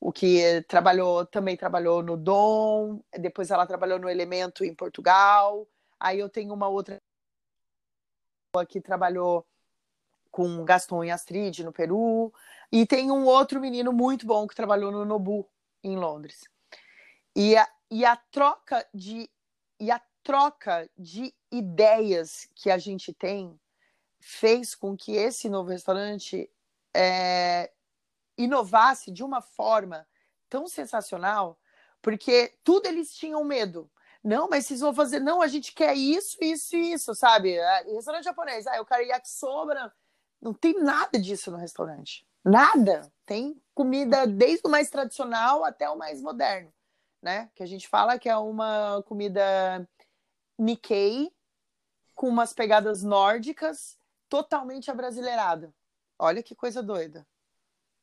[0.00, 5.66] o que trabalhou também trabalhou no Dom, depois ela trabalhou no Elemento em Portugal.
[5.98, 7.00] Aí eu tenho uma outra
[8.62, 9.46] que trabalhou
[10.30, 12.32] com Gaston e Astrid no Peru,
[12.70, 15.48] e tem um outro menino muito bom que trabalhou no Nobu
[15.82, 16.42] em Londres.
[17.34, 19.30] E a, e a troca de
[19.78, 23.58] e a troca de ideias que a gente tem
[24.18, 26.50] fez com que esse novo restaurante
[26.94, 27.70] é,
[28.36, 30.06] inovasse de uma forma
[30.48, 31.58] tão sensacional,
[32.00, 33.90] porque tudo eles tinham medo.
[34.24, 35.20] Não, mas vocês vão fazer.
[35.20, 37.54] Não, a gente quer isso, isso e isso, sabe?
[37.54, 38.66] É, restaurante japonês.
[38.66, 39.92] Ah, eu quero yakisoba.
[40.40, 42.26] Não tem nada disso no restaurante.
[42.42, 43.12] Nada.
[43.26, 46.72] Tem comida desde o mais tradicional até o mais moderno,
[47.20, 47.50] né?
[47.54, 49.86] Que a gente fala que é uma comida
[50.58, 51.30] Nikkei
[52.14, 53.98] com umas pegadas nórdicas
[54.28, 55.74] totalmente abrasileirada.
[56.18, 57.26] Olha que coisa doida.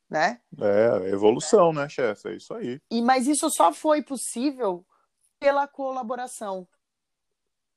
[0.08, 0.42] Né?
[0.60, 2.28] É, evolução, né, chefe?
[2.28, 2.82] É isso aí.
[2.92, 4.86] E, mas isso só foi possível
[5.42, 6.68] pela colaboração.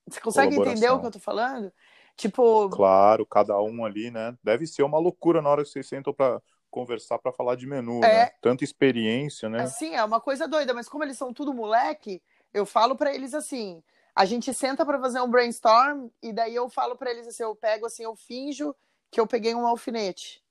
[0.07, 1.73] Você consegue entender o que eu tô falando?
[2.15, 2.69] Tipo.
[2.69, 4.37] Claro, cada um ali, né?
[4.45, 8.05] Deve ser uma loucura na hora que vocês sentam para conversar para falar de menu,
[8.05, 8.27] é...
[8.27, 8.31] né?
[8.43, 9.67] Tanta experiência, né?
[9.67, 13.33] Sim, é uma coisa doida, mas como eles são tudo moleque, eu falo para eles
[13.33, 13.83] assim,
[14.15, 17.57] a gente senta para fazer um brainstorm e daí eu falo para eles assim, eu
[17.57, 18.77] pego assim, eu finjo
[19.11, 20.45] que eu peguei um alfinete.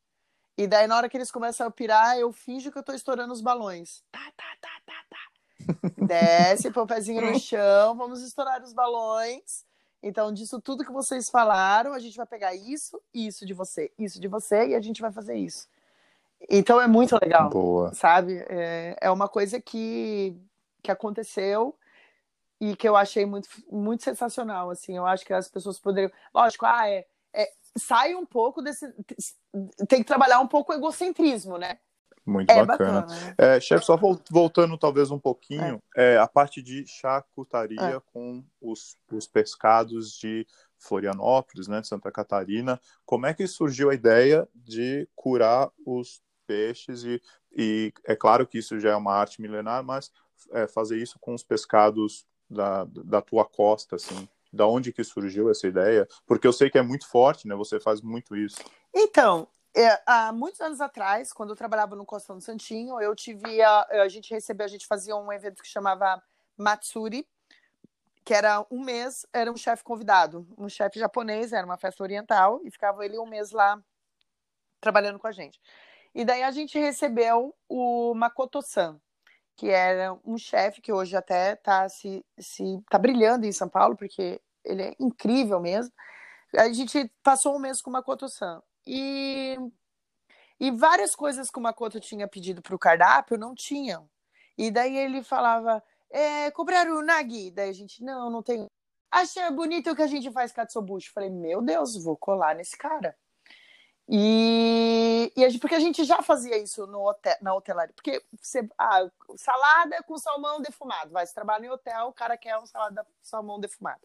[0.57, 3.33] E daí na hora que eles começam a pirar, eu finjo que eu tô estourando
[3.33, 4.03] os balões.
[4.11, 5.32] Tá, tá, tá, tá, tá.
[5.97, 9.65] Desce, põe o pezinho no chão, vamos estourar os balões.
[10.01, 14.19] Então, disso tudo que vocês falaram, a gente vai pegar isso, isso de você, isso
[14.19, 15.67] de você, e a gente vai fazer isso.
[16.49, 17.93] Então é muito legal, Boa.
[17.93, 18.43] sabe?
[18.49, 20.35] É, é uma coisa que,
[20.81, 21.75] que aconteceu
[22.59, 24.97] e que eu achei muito, muito sensacional, assim.
[24.97, 26.11] Eu acho que as pessoas poderiam...
[26.33, 28.93] Lógico, ah, é, é, sai um pouco desse...
[29.87, 31.79] Tem que trabalhar um pouco o egocentrismo, né?
[32.25, 33.01] Muito é bacana.
[33.01, 33.35] bacana.
[33.37, 33.97] É, chefe, só
[34.29, 36.13] voltando talvez um pouquinho, é.
[36.13, 38.01] é a parte de charcutaria é.
[38.13, 40.47] com os, os pescados de
[40.77, 42.79] Florianópolis, né, de Santa Catarina.
[43.05, 47.03] Como é que surgiu a ideia de curar os peixes?
[47.03, 47.21] E,
[47.55, 50.11] e é claro que isso já é uma arte milenar, mas
[50.51, 54.27] é, fazer isso com os pescados da, da tua costa, assim.
[54.51, 56.07] Da onde que surgiu essa ideia?
[56.27, 57.55] Porque eu sei que é muito forte, né?
[57.55, 58.63] Você faz muito isso.
[58.93, 63.61] Então, é, há muitos anos atrás, quando eu trabalhava no Costão do Santinho, eu tive
[63.61, 66.21] a, a gente recebeu, a gente fazia um evento que chamava
[66.55, 67.27] Matsuri,
[68.23, 72.61] que era um mês, era um chefe convidado, um chefe japonês, era uma festa oriental,
[72.63, 73.81] e ficava ele um mês lá
[74.79, 75.59] trabalhando com a gente.
[76.13, 78.99] E daí a gente recebeu o Makoto-san,
[79.55, 83.95] que era um chefe que hoje até está se, se tá brilhando em São Paulo,
[83.95, 85.91] porque ele é incrível mesmo.
[86.55, 88.61] A gente passou um mês com o Makoto-san.
[88.85, 89.57] E,
[90.59, 94.09] e várias coisas que o Makoto tinha pedido para o cardápio não tinham.
[94.57, 97.51] E daí ele falava, é, cobraram o Nagi?
[97.51, 98.67] Daí a gente, não, não tem.
[99.09, 101.11] Acha bonito o que a gente faz katsuobushi.
[101.11, 103.15] Falei, meu Deus, vou colar nesse cara.
[104.07, 107.93] E, e a gente, porque a gente já fazia isso no hotel, na hotelaria.
[107.95, 111.11] Porque você, ah, salada com salmão defumado.
[111.11, 114.01] Vai, você trabalha em hotel, o cara quer um salada salmão defumado.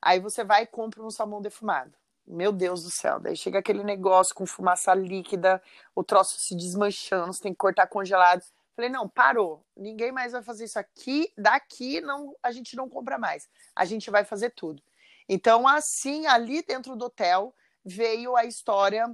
[0.00, 1.96] Aí você vai e compra um salmão defumado.
[2.26, 3.20] Meu Deus do céu.
[3.20, 5.62] Daí chega aquele negócio com fumaça líquida,
[5.94, 8.42] o troço se desmanchando, você tem que cortar congelado.
[8.74, 9.64] Falei, não, parou.
[9.76, 11.32] Ninguém mais vai fazer isso aqui.
[11.36, 13.48] Daqui não, a gente não compra mais.
[13.74, 14.82] A gente vai fazer tudo.
[15.28, 17.54] Então, assim, ali dentro do hotel,
[17.84, 19.10] veio a história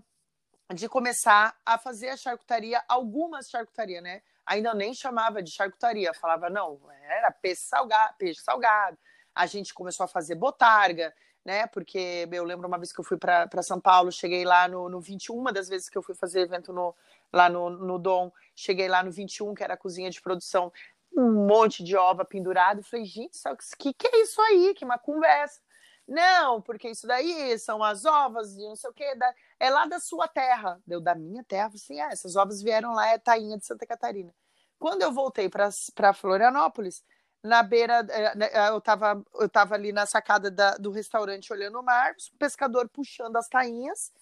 [0.75, 4.23] de começar a fazer a charcutaria, algumas charcutarias, né?
[4.45, 8.99] Ainda nem chamava de charcutaria, falava, não, era peixe salgado, peixe salgado.
[9.35, 11.15] A gente começou a fazer botarga,
[11.45, 11.67] né?
[11.67, 15.01] Porque eu lembro uma vez que eu fui para São Paulo, cheguei lá no, no
[15.01, 16.95] 21, uma das vezes que eu fui fazer evento no,
[17.33, 20.73] lá no, no Dom, cheguei lá no 21, que era a cozinha de produção,
[21.17, 22.83] um monte de ova pendurado.
[22.83, 24.75] Falei, gente, o que, que é isso aí?
[24.75, 25.61] Que uma conversa.
[26.07, 29.87] Não, porque isso daí são as ovas e não sei o que, da, é lá
[29.87, 30.81] da sua terra.
[30.87, 34.35] Deu da minha terra, assim, ah, essas ovas vieram lá, é tainha de Santa Catarina.
[34.79, 37.05] Quando eu voltei para Florianópolis,
[37.43, 41.53] na beira, eh, né, eh, eu estava eu tava ali na sacada da, do restaurante
[41.53, 44.13] olhando o mar, o pescador puxando as tainhas.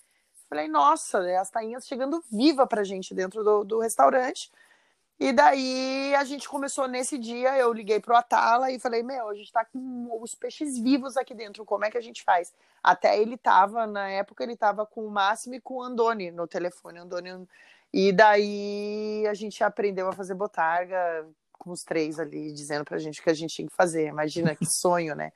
[0.48, 4.50] Falei, nossa, né, as tainhas chegando viva pra gente dentro do, do restaurante.
[5.20, 9.34] E daí a gente começou nesse dia, eu liguei pro Atala e falei, meu, a
[9.34, 12.54] gente tá com os peixes vivos aqui dentro, como é que a gente faz?
[12.82, 16.46] Até ele tava, na época, ele tava com o Máximo e com o Andoni no
[16.48, 17.46] telefone, Andoni.
[17.92, 21.26] E daí a gente aprendeu a fazer botarga
[21.60, 24.08] com os três ali, dizendo pra gente o que a gente tinha que fazer.
[24.08, 25.30] Imagina que sonho, né?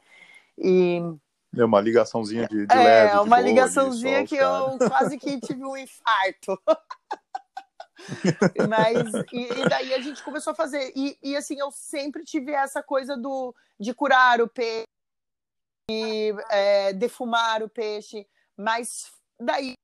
[0.59, 1.01] E
[1.57, 3.15] é uma ligaçãozinha de, de é, leve.
[3.15, 6.61] É, uma ligaçãozinha que eu quase que tive um infarto.
[8.69, 10.93] Mas, e, e, daí a gente começou a fazer.
[10.97, 14.85] E, e, assim, eu sempre tive essa coisa do, de curar o peixe,
[16.51, 18.27] é, defumar o peixe.
[18.57, 19.75] Mas daí,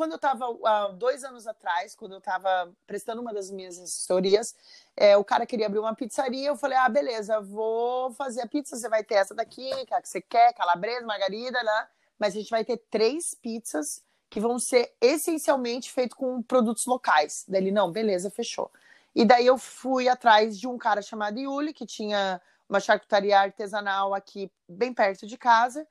[0.00, 4.56] quando eu estava, há dois anos atrás, quando eu estava prestando uma das minhas assessorias,
[4.96, 6.48] é, o cara queria abrir uma pizzaria.
[6.48, 8.78] Eu falei, ah, beleza, vou fazer a pizza.
[8.78, 11.86] Você vai ter essa daqui, que, é a que você quer, calabresa, margarida, né?
[12.18, 17.44] Mas a gente vai ter três pizzas que vão ser essencialmente feitos com produtos locais.
[17.46, 18.70] Daí ele, não, beleza, fechou.
[19.14, 24.14] E daí eu fui atrás de um cara chamado Yuli, que tinha uma charcutaria artesanal
[24.14, 25.86] aqui bem perto de casa,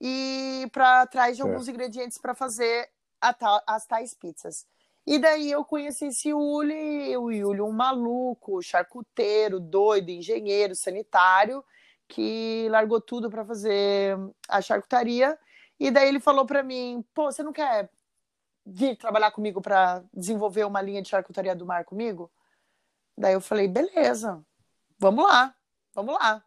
[0.00, 2.90] e para atrás de alguns ingredientes para fazer
[3.30, 4.66] ta as tais pizzas.
[5.06, 11.62] E daí eu conheci esse Yuli, o Yuli, um maluco, charcuteiro, doido, engenheiro, sanitário,
[12.08, 14.16] que largou tudo para fazer
[14.48, 15.36] a charcutaria
[15.82, 17.90] e daí ele falou para mim: pô, você não quer
[18.64, 22.30] vir trabalhar comigo para desenvolver uma linha de charcutaria do mar comigo?
[23.18, 24.40] Daí eu falei: beleza,
[24.96, 25.52] vamos lá,
[25.92, 26.40] vamos lá.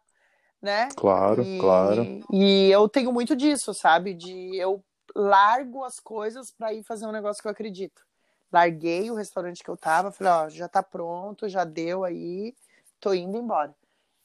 [0.62, 0.88] Né?
[0.96, 2.02] Claro, e, claro.
[2.32, 4.14] E eu tenho muito disso, sabe?
[4.14, 4.82] De eu
[5.16, 8.06] largo as coisas para ir fazer um negócio que eu acredito.
[8.52, 12.54] Larguei o restaurante que eu tava, falei, ó, já tá pronto, já deu aí,
[13.00, 13.74] tô indo embora,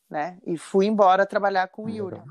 [0.09, 0.37] né?
[0.45, 2.21] E fui embora trabalhar com o Yuri.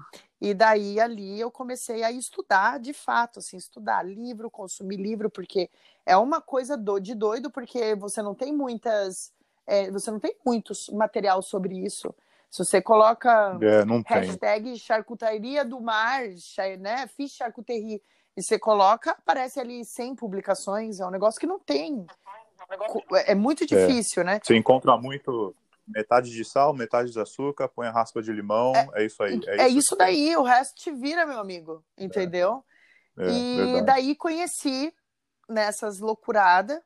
[0.40, 5.70] E daí ali eu comecei a estudar de fato, assim, estudar livro, consumir livro, porque
[6.06, 9.32] é uma coisa do, de doido, porque você não tem muitas,
[9.66, 12.14] é, você não tem muito material sobre isso.
[12.50, 14.76] Se você coloca é, hashtag tem.
[14.76, 16.22] charcutaria do mar,
[16.78, 18.02] né, fish charcuterie,
[18.40, 22.06] e você coloca, aparece ali 100 publicações, é um negócio que não tem.
[23.26, 23.66] É muito é.
[23.66, 24.24] difícil, é.
[24.24, 24.40] né?
[24.42, 25.54] Você encontra muito
[25.86, 29.38] metade de sal, metade de açúcar, põe a raspa de limão, é, é isso aí.
[29.46, 32.64] É, é isso, isso daí, o resto te vira, meu amigo, entendeu?
[33.18, 33.84] É, e verdade.
[33.84, 34.94] daí conheci
[35.46, 36.80] nessas loucuradas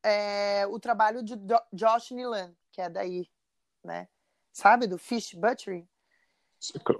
[0.00, 1.34] é, o trabalho de
[1.72, 3.28] Josh Nilan, que é daí,
[3.82, 4.06] né?
[4.52, 5.88] Sabe, do Fish Butchery?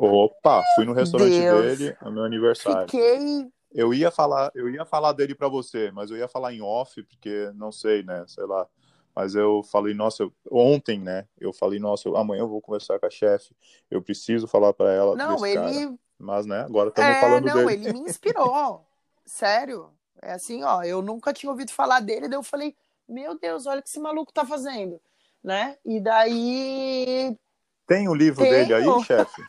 [0.00, 1.78] Opa, fui no restaurante Deus.
[1.78, 2.88] dele no meu aniversário.
[2.88, 6.62] Fiquei eu ia falar, eu ia falar dele para você, mas eu ia falar em
[6.62, 8.66] off porque não sei, né, sei lá.
[9.14, 11.26] Mas eu falei, nossa, eu, ontem, né?
[11.38, 13.54] Eu falei, nossa, eu, amanhã eu vou conversar com a chefe.
[13.88, 15.14] Eu preciso falar para ela.
[15.14, 15.54] Não, ele.
[15.54, 15.94] Cara.
[16.18, 16.62] Mas, né?
[16.62, 17.86] Agora estamos é, falando não, dele.
[17.86, 18.84] ele me inspirou.
[19.24, 19.90] Sério.
[20.20, 20.82] É assim, ó.
[20.82, 22.28] Eu nunca tinha ouvido falar dele.
[22.28, 22.74] Daí eu falei,
[23.08, 25.00] meu Deus, olha o que esse maluco tá fazendo,
[25.42, 25.76] né?
[25.84, 27.38] E daí.
[27.86, 28.66] Tem o livro Tenho.
[28.66, 29.42] dele aí, chefe?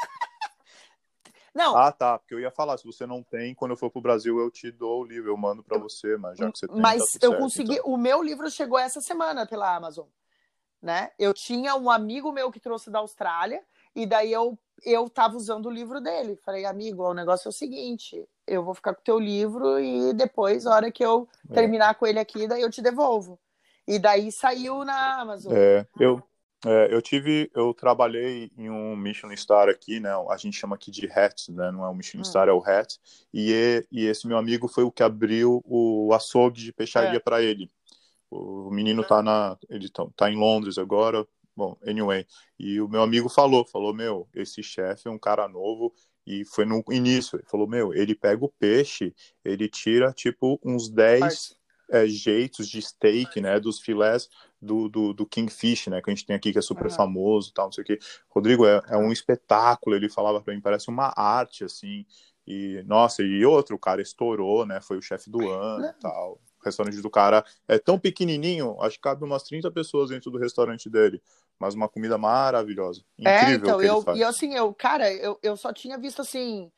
[1.55, 1.77] Não.
[1.77, 2.19] Ah, tá.
[2.19, 4.69] Porque eu ia falar, se você não tem, quando eu for pro Brasil, eu te
[4.69, 6.81] dou o livro, eu mando para você, mas já que você tem.
[6.81, 7.73] Mas tá eu certo, consegui.
[7.75, 7.93] então.
[7.93, 10.05] O meu livro chegou essa semana pela Amazon.
[10.81, 11.11] Né?
[11.17, 13.63] Eu tinha um amigo meu que trouxe da Austrália,
[13.95, 16.35] e daí eu, eu tava usando o livro dele.
[16.43, 20.13] Falei, amigo, o negócio é o seguinte: eu vou ficar com o teu livro e
[20.13, 21.53] depois, a hora que eu É.
[21.53, 23.39] terminar com ele aqui, daí eu te devolvo.
[23.87, 25.53] E daí saiu na Amazon.
[25.55, 26.21] É, eu,
[26.65, 30.09] é, eu tive, eu trabalhei em um Michelin Star aqui, né?
[30.29, 31.71] A gente chama aqui de Hat, né?
[31.71, 32.25] Não é o Michelin Hum.
[32.25, 32.99] Star, é o Hat.
[33.33, 37.19] E, e, esse meu amigo foi o que abriu o açougue de peixaria É.
[37.19, 37.69] para ele.
[38.31, 41.25] O menino tá na, ele tá, tá em Londres agora.
[41.55, 42.25] Bom, anyway.
[42.59, 45.93] E o meu amigo falou, falou, meu, esse chefe é um cara novo.
[46.25, 49.13] E foi no início, ele falou, meu, ele pega o peixe,
[49.43, 51.64] ele tira, tipo, uns 10 Parte.
[51.89, 54.29] É, jeitos de steak, né, dos filés
[54.61, 56.95] do, do, do Kingfish, né, que a gente tem aqui, que é super Aham.
[56.95, 57.99] famoso tal, não sei o quê.
[58.29, 62.05] Rodrigo, é, é um espetáculo, ele falava pra mim, parece uma arte, assim,
[62.47, 66.39] e, nossa, e outro, o cara estourou, né, foi o chefe do ano e tal.
[66.59, 70.37] O restaurante do cara é tão pequenininho, acho que cabe umas 30 pessoas dentro do
[70.37, 71.21] restaurante dele,
[71.59, 75.71] mas uma comida maravilhosa, incrível É, então, eu, e assim, eu, cara, eu, eu só
[75.71, 76.71] tinha visto assim.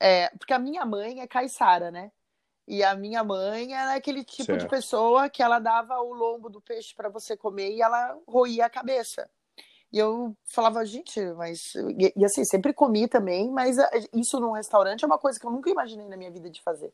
[0.00, 2.10] é, porque a minha mãe é caiçara, né?
[2.66, 4.70] E a minha mãe era aquele tipo de Certo.
[4.70, 8.70] pessoa que ela dava o lombo do peixe para você comer e ela roía a
[8.70, 9.28] cabeça.
[9.92, 11.74] E eu falava, gente, mas.
[11.98, 13.76] E, e assim, sempre comi também, mas
[14.12, 16.92] isso num restaurante é uma coisa que eu nunca imaginei na minha vida de fazer.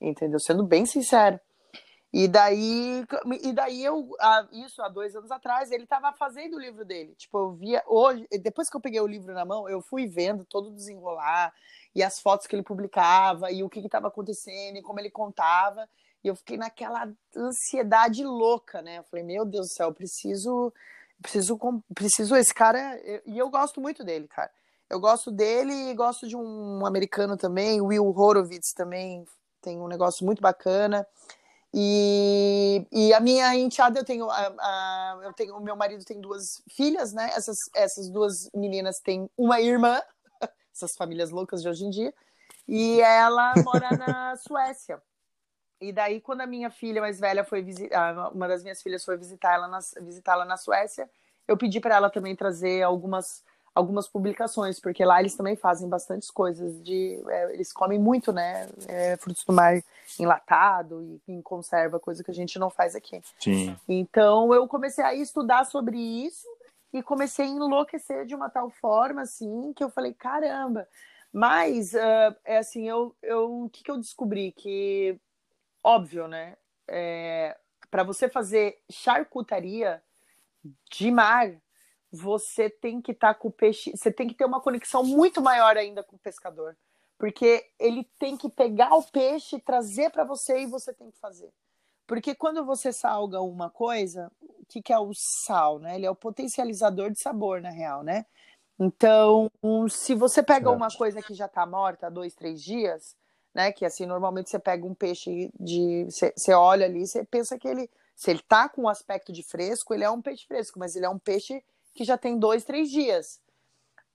[0.00, 0.40] Entendeu?
[0.40, 1.38] Sendo bem sincero.
[2.12, 3.06] E daí,
[3.42, 4.10] e daí eu,
[4.52, 7.14] isso há dois anos atrás, ele estava fazendo o livro dele.
[7.14, 10.44] Tipo, eu via hoje, depois que eu peguei o livro na mão, eu fui vendo
[10.44, 11.54] todo desenrolar
[11.94, 15.88] e as fotos que ele publicava e o que estava acontecendo e como ele contava.
[16.24, 18.98] E eu fiquei naquela ansiedade louca, né?
[18.98, 20.72] Eu falei, meu Deus do céu, eu preciso,
[21.20, 21.58] preciso,
[21.94, 23.00] preciso esse cara.
[23.26, 24.50] E eu gosto muito dele, cara.
[24.88, 29.24] Eu gosto dele e gosto de um americano também, Will Horowitz também
[29.60, 31.06] tem um negócio muito bacana.
[31.74, 36.20] E, e a minha enteada, eu tenho, a, a- eu tenho, o meu marido tem
[36.20, 37.30] duas filhas, né?
[37.34, 40.00] Essas, essas duas meninas têm uma irmã,
[40.74, 42.14] essas famílias loucas de hoje em dia,
[42.66, 45.02] e ela mora na Suécia.
[45.80, 49.16] E daí, quando a minha filha mais velha foi visitar, uma das minhas filhas foi
[49.16, 51.10] visitar ela na, visitá-la na Suécia,
[51.46, 53.42] eu pedi para ela também trazer algumas
[53.74, 58.68] algumas publicações, porque lá eles também fazem bastantes coisas de é, eles comem muito, né,
[58.86, 59.82] é, frutos do mar
[60.20, 63.22] enlatado e em conserva, coisa que a gente não faz aqui.
[63.40, 63.74] Sim.
[63.88, 66.46] Então eu comecei a estudar sobre isso
[66.92, 70.88] e comecei a enlouquecer de uma tal forma assim que eu falei caramba.
[71.32, 75.18] Mas uh, é assim eu eu o que, que eu descobri que
[75.82, 76.56] óbvio, né?
[76.88, 77.56] É,
[77.90, 80.02] para você fazer charcutaria
[80.90, 81.50] de mar,
[82.10, 85.40] você tem que estar tá com o peixe, você tem que ter uma conexão muito
[85.40, 86.76] maior ainda com o pescador,
[87.18, 91.50] porque ele tem que pegar o peixe, trazer para você e você tem que fazer.
[92.12, 95.94] Porque quando você salga uma coisa, o que, que é o sal, né?
[95.94, 98.26] Ele é o potencializador de sabor, na real, né?
[98.78, 99.50] Então,
[99.88, 103.16] se você pega uma coisa que já está morta há dois, três dias,
[103.54, 103.72] né?
[103.72, 106.04] Que assim, normalmente você pega um peixe de.
[106.04, 107.88] Você, você olha ali, você pensa que ele.
[108.14, 111.06] Se ele tá com um aspecto de fresco, ele é um peixe fresco, mas ele
[111.06, 113.40] é um peixe que já tem dois, três dias.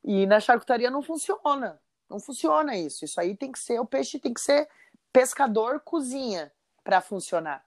[0.03, 1.81] E na charcutaria não funciona.
[2.07, 3.03] Não funciona isso.
[3.03, 4.69] Isso aí tem que ser, o peixe tem que ser
[5.11, 6.51] pescador cozinha
[6.87, 7.65] para funcionar,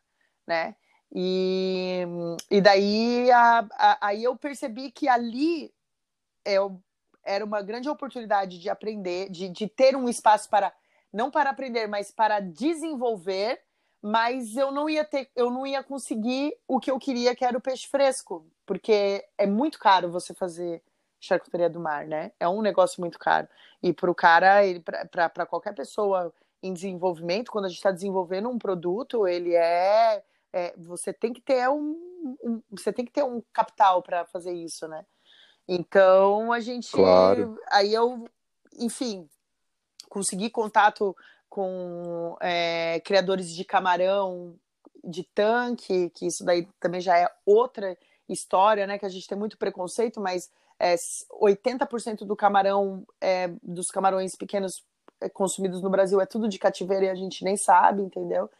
[0.50, 0.74] né?
[1.14, 2.04] E,
[2.50, 5.72] e daí a, a, aí eu percebi que ali
[6.44, 6.80] eu,
[7.24, 10.72] era uma grande oportunidade de aprender, de, de ter um espaço para
[11.12, 13.60] não para aprender, mas para desenvolver,
[14.02, 17.58] mas eu não ia ter, eu não ia conseguir o que eu queria, que era
[17.58, 20.82] o peixe fresco, porque é muito caro você fazer
[21.20, 22.32] charcutaria do mar, né?
[22.40, 23.46] É um negócio muito caro.
[23.82, 24.60] E para o cara,
[25.10, 26.32] para qualquer pessoa
[26.62, 30.22] em desenvolvimento, quando a gente está desenvolvendo um produto, ele é,
[30.52, 34.52] é, você tem que ter um, um você tem que ter um capital para fazer
[34.52, 35.04] isso, né?
[35.68, 37.58] Então a gente, Claro.
[37.70, 38.28] aí eu,
[38.78, 39.28] enfim,
[40.08, 41.16] consegui contato
[41.48, 44.56] com é, criadores de camarão
[45.04, 47.96] de tanque, que isso daí também já é outra
[48.28, 48.98] história, né?
[48.98, 50.94] Que a gente tem muito preconceito, mas é,
[51.40, 54.84] 80% do camarão, é, dos camarões pequenos
[55.20, 58.50] é, consumidos no Brasil é tudo de cativeiro e a gente nem sabe, entendeu?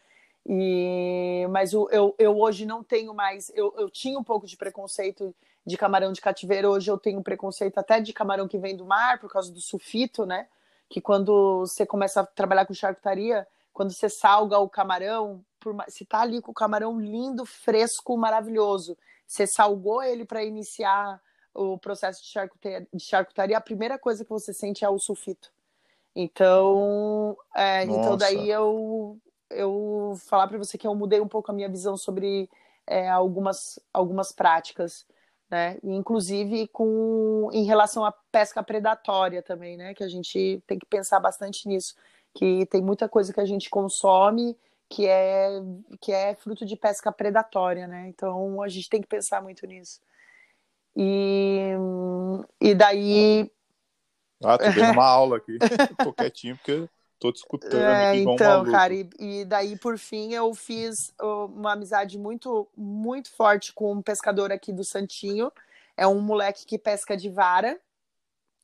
[0.45, 3.51] E, mas eu, eu, eu hoje não tenho mais.
[3.55, 5.33] Eu, eu tinha um pouco de preconceito
[5.65, 9.19] de camarão de cativeiro, hoje eu tenho preconceito até de camarão que vem do mar,
[9.19, 10.47] por causa do sulfito, né?
[10.89, 16.03] Que quando você começa a trabalhar com charcutaria, quando você salga o camarão, por, se
[16.03, 21.21] tá ali com o camarão lindo, fresco, maravilhoso, você salgou ele para iniciar
[21.53, 25.51] o processo de charcutaria, de charcutaria, a primeira coisa que você sente é o sulfito.
[26.15, 29.17] Então, é, então daí eu
[29.53, 32.49] eu falar para você que eu mudei um pouco a minha visão sobre
[32.87, 35.05] é, algumas algumas práticas,
[35.49, 35.77] né?
[35.83, 39.93] Inclusive com em relação à pesca predatória também, né?
[39.93, 41.95] Que a gente tem que pensar bastante nisso,
[42.33, 44.57] que tem muita coisa que a gente consome
[44.91, 45.49] que é
[46.01, 48.09] que é fruto de pesca predatória, né?
[48.09, 50.01] Então a gente tem que pensar muito nisso.
[50.95, 51.71] E,
[52.59, 53.49] e daí.
[54.43, 55.57] Ah, tô dando uma aula aqui.
[56.03, 56.89] tô quietinho porque
[57.21, 57.75] tô te escutando.
[57.75, 63.71] É, então, cara, e, e, daí por fim eu fiz uma amizade muito, muito forte
[63.71, 65.51] com um pescador aqui do Santinho.
[65.95, 67.79] É um moleque que pesca de vara,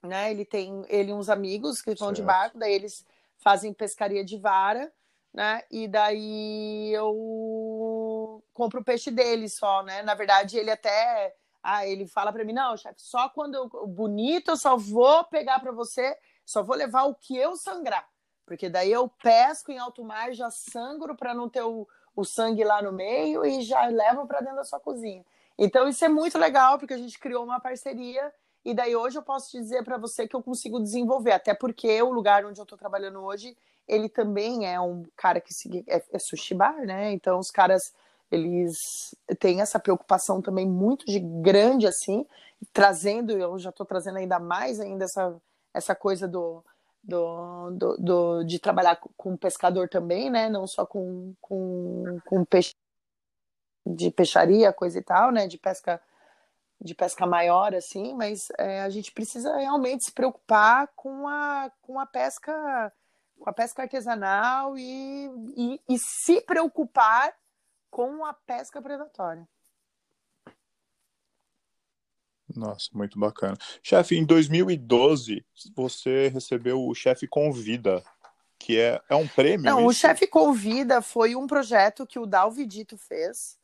[0.03, 0.31] né?
[0.31, 2.15] Ele tem ele e uns amigos que vão certo.
[2.15, 3.05] de barco, daí eles
[3.37, 4.91] fazem pescaria de vara
[5.37, 5.61] né?
[5.69, 10.01] E daí eu compro o peixe dele só, né?
[10.01, 14.49] Na verdade, ele até ah, ele fala para mim: "Não, chefe, só quando eu, bonito
[14.49, 18.09] eu só vou pegar para você, só vou levar o que eu sangrar,
[18.47, 22.63] porque daí eu pesco em alto mar, já sangro para não ter o, o sangue
[22.63, 25.23] lá no meio e já levo para dentro da sua cozinha".
[25.57, 28.33] Então isso é muito legal porque a gente criou uma parceria
[28.63, 32.11] e daí hoje eu posso dizer para você que eu consigo desenvolver, até porque o
[32.11, 35.53] lugar onde eu estou trabalhando hoje ele também é um cara que
[35.87, 37.11] é, é sushi bar, né?
[37.11, 37.93] Então os caras
[38.31, 42.25] eles têm essa preocupação também muito de grande assim,
[42.73, 45.35] trazendo, eu já estou trazendo ainda mais ainda essa,
[45.73, 46.63] essa coisa do,
[47.07, 50.49] do, do, do, de trabalhar com pescador também, né?
[50.49, 52.75] Não só com, com, com peixe
[53.85, 55.47] de peixaria, coisa e tal, né?
[55.47, 56.01] De pesca
[56.79, 61.99] de pesca maior assim, mas é, a gente precisa realmente se preocupar com a, com
[61.99, 62.93] a pesca
[63.39, 67.33] com a pesca artesanal e, e, e se preocupar
[67.89, 69.47] com a pesca predatória.
[72.57, 73.55] Nossa, muito bacana.
[73.83, 75.45] Chefe, em 2012,
[75.75, 78.03] você recebeu o Chefe Convida,
[78.57, 79.63] que é, é um prêmio?
[79.63, 79.89] Não, isso?
[79.89, 83.59] o Chefe Convida foi um projeto que o Dalvidito fez.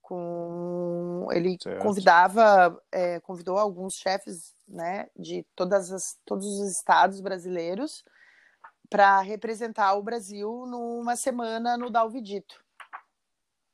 [0.00, 1.28] Com...
[1.30, 1.80] Ele certo.
[1.80, 8.04] convidava, é, convidou alguns chefes né, de todas as, todos os estados brasileiros
[8.90, 12.60] para representar o Brasil numa semana no Dalvidito.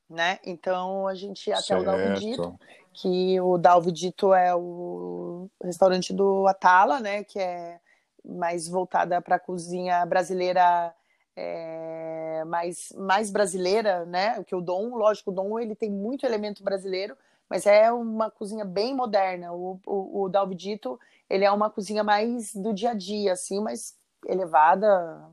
[0.09, 0.39] Né?
[0.45, 1.83] Então a gente até certo.
[1.83, 2.59] o Dalvidito,
[3.01, 7.23] que o Dalvidito é o restaurante do Atala, né?
[7.23, 7.81] Que é
[8.25, 10.93] mais voltada para a cozinha brasileira,
[11.37, 14.43] é, mais, mais brasileira, né?
[14.43, 17.17] Que o Dom, lógico, o Dom ele tem muito elemento brasileiro,
[17.49, 19.53] mas é uma cozinha bem moderna.
[19.53, 20.99] O, o, o Dalvidito
[21.31, 23.97] ele é uma cozinha mais do dia a dia, assim, mas
[24.27, 25.25] elevada,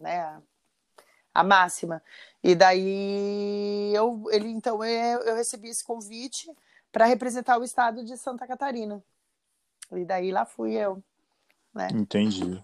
[0.00, 0.40] né,
[1.34, 2.00] a máxima.
[2.44, 6.48] E daí eu, ele então eu, eu recebi esse convite
[6.92, 9.02] para representar o estado de Santa Catarina.
[9.92, 11.02] E daí lá fui eu,
[11.74, 11.88] né?
[11.92, 12.62] Entendi.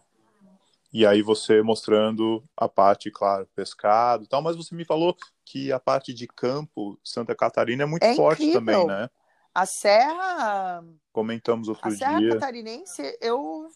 [0.92, 5.72] E aí você mostrando a parte, claro, pescado e tal, mas você me falou que
[5.72, 9.10] a parte de campo, Santa Catarina, é muito é forte também, né?
[9.52, 10.84] A Serra.
[11.12, 12.06] Comentamos outro a dia.
[12.06, 13.68] A Serra Catarinense, eu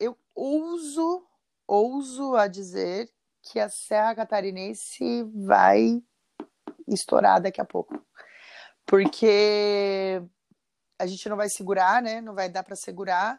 [0.00, 1.26] eu ouso,
[1.66, 3.10] ouso a dizer
[3.42, 6.02] que a Serra Catarinense vai
[6.86, 8.00] estourar daqui a pouco.
[8.88, 10.22] Porque
[10.98, 12.22] a gente não vai segurar, né?
[12.22, 13.38] Não vai dar para segurar.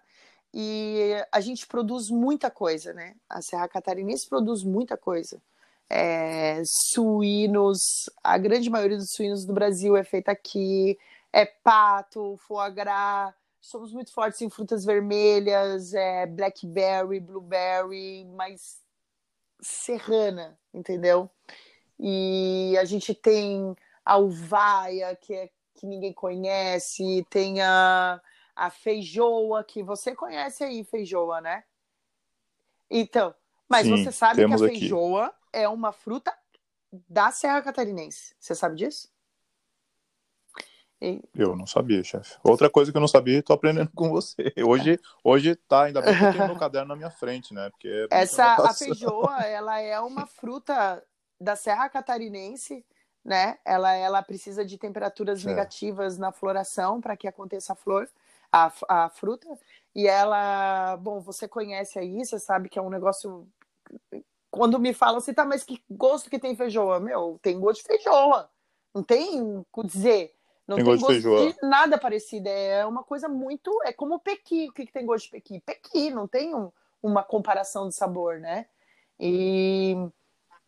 [0.54, 3.16] E a gente produz muita coisa, né?
[3.28, 5.42] A Serra Catarinense produz muita coisa.
[5.90, 6.62] É,
[6.94, 7.80] suínos,
[8.24, 11.00] a grande maioria dos suínos do Brasil é feita aqui.
[11.34, 18.80] É pato, foie gras, somos muito fortes em frutas vermelhas, é, blackberry, blueberry, mas
[19.60, 21.28] serrana, entendeu?
[22.00, 23.76] E a gente tem
[24.06, 28.22] a uvaia, que é que ninguém conhece, tem a,
[28.54, 31.64] a feijoa, que você conhece aí, feijoa, né?
[32.90, 33.34] Então,
[33.68, 35.36] mas Sim, você sabe que a feijoa aqui.
[35.54, 36.36] é uma fruta
[37.08, 38.36] da Serra Catarinense.
[38.38, 39.10] Você sabe disso?
[41.34, 42.36] Eu não sabia, chefe.
[42.44, 44.52] Outra coisa que eu não sabia, estou aprendendo com você.
[44.68, 47.70] Hoje, hoje tá, ainda bem que eu tenho meu caderno na minha frente, né?
[47.70, 51.02] Porque é Essa, a feijoa, ela é uma fruta
[51.40, 52.86] da Serra Catarinense,
[53.24, 53.58] né?
[53.64, 58.10] Ela, ela precisa de temperaturas negativas na floração para que aconteça a flor,
[58.52, 59.48] a, a fruta.
[59.96, 63.48] E ela, bom, você conhece aí, você sabe que é um negócio.
[64.50, 67.00] Quando me falam assim, tá, mas que gosto que tem feijoa?
[67.00, 68.50] Meu, tem gosto de feijoa.
[68.94, 70.34] Não tem o dizer.
[70.68, 72.48] Não tem, tem gosto, gosto de nada parecido.
[72.48, 73.72] É uma coisa muito.
[73.84, 74.70] É como o pequi.
[74.70, 75.60] O que, que tem gosto de pequi?
[75.62, 78.68] Pequi, não tem um, uma comparação de sabor, né?
[79.20, 79.96] E,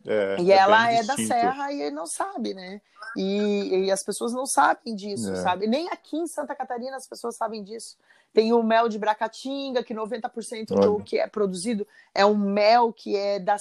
[0.06, 2.80] É, e ela é da Serra e ele não sabe, né?
[3.16, 5.36] E, e as pessoas não sabem disso, é.
[5.36, 5.66] sabe?
[5.66, 7.96] Nem aqui em Santa Catarina as pessoas sabem disso.
[8.32, 13.14] Tem o mel de Bracatinga, que 90% do que é produzido é um mel que
[13.14, 13.56] é da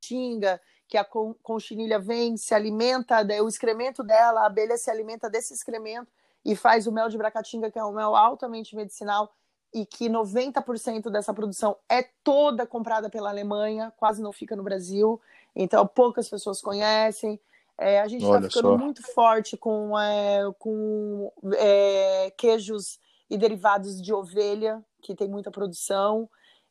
[0.00, 5.54] Tinga, que a conchinilha vem, se alimenta, o excremento dela, a abelha se alimenta desse
[5.54, 6.10] excremento
[6.44, 9.32] e faz o mel de Bracatinga, que é um mel altamente medicinal
[9.72, 15.20] e que 90% dessa produção é toda comprada pela Alemanha, quase não fica no Brasil,
[15.54, 17.40] então poucas pessoas conhecem.
[17.78, 18.76] É, a gente está ficando só.
[18.76, 22.98] muito forte com, é, com é, queijos
[23.28, 26.28] e derivados de ovelha, que tem muita produção,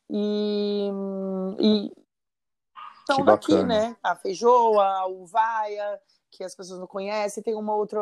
[0.08, 0.90] e,
[1.58, 1.92] e
[3.00, 3.96] estão daqui, né?
[4.02, 8.00] A feijoa, a uvaia, que as pessoas não conhecem, tem uma outra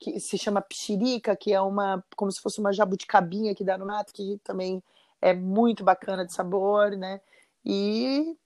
[0.00, 3.86] que se chama pixirica, que é uma como se fosse uma jabuticabinha que dá no
[3.86, 4.82] mato, que também
[5.20, 7.20] é muito bacana de sabor, né?
[7.64, 8.36] E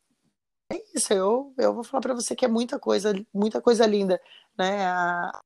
[0.71, 4.21] é isso, eu, eu vou falar para você que é muita coisa, muita coisa linda,
[4.59, 4.87] né?
[4.87, 5.41] A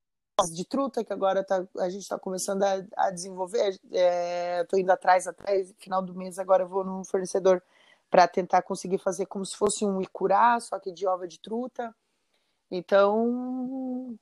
[0.53, 4.91] de truta que agora tá, a gente está começando a, a desenvolver, estou é, indo
[4.91, 7.63] atrás, até final do mês agora eu vou num fornecedor
[8.11, 11.95] para tentar conseguir fazer como se fosse um icurá, só que de ova de truta.
[12.71, 14.17] Então,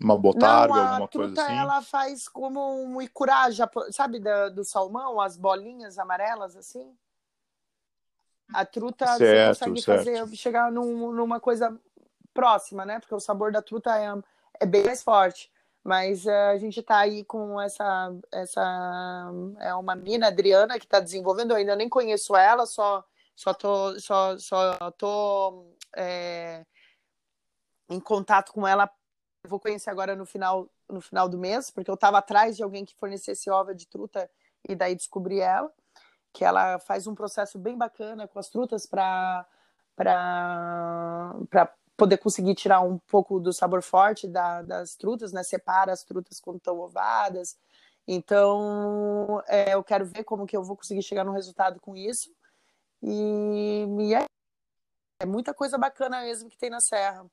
[0.00, 1.56] uma botarga, Não, alguma coisa assim?
[1.56, 3.48] ela faz como um icurá,
[3.90, 6.94] sabe, do, do salmão, as bolinhas amarelas assim?
[8.52, 9.98] A truta certo, você consegue certo.
[9.98, 11.76] fazer, chegar num, numa coisa
[12.32, 13.00] próxima, né?
[13.00, 14.12] Porque o sabor da truta é,
[14.60, 15.50] é bem mais forte.
[15.82, 21.00] Mas uh, a gente está aí com essa, essa é uma mina, Adriana, que está
[21.00, 21.52] desenvolvendo.
[21.52, 23.04] Eu ainda nem conheço ela, só
[23.36, 26.64] só tô, só, só tô é,
[27.88, 28.90] em contato com ela
[29.46, 32.84] vou conhecer agora no final, no final do mês, porque eu estava atrás de alguém
[32.84, 34.30] que fornecesse ova de truta
[34.68, 35.72] e daí descobri ela,
[36.32, 39.46] que ela faz um processo bem bacana com as trutas para
[41.96, 45.42] poder conseguir tirar um pouco do sabor forte da, das trutas, né?
[45.42, 47.56] Separa as trutas quando estão ovadas.
[48.06, 52.30] Então, é, eu quero ver como que eu vou conseguir chegar no resultado com isso.
[53.02, 54.24] E, e é,
[55.20, 57.26] é muita coisa bacana mesmo que tem na Serra.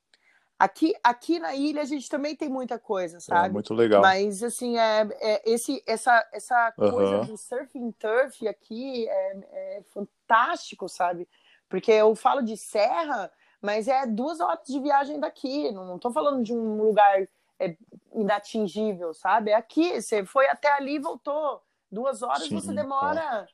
[0.60, 3.50] Aqui, aqui na ilha a gente também tem muita coisa, é, sabe?
[3.50, 4.02] É muito legal.
[4.02, 7.26] Mas assim, é, é esse, essa, essa coisa uhum.
[7.26, 11.28] do surfing turf aqui é, é, fantástico, sabe?
[11.68, 13.32] Porque eu falo de serra,
[13.62, 15.72] mas é duas horas de viagem daqui.
[15.72, 17.28] Não estou falando de um lugar
[17.60, 17.76] é,
[18.14, 19.52] inatingível, sabe?
[19.52, 21.62] É aqui, você foi até ali e voltou.
[21.92, 23.48] Duas horas Sim, você demora.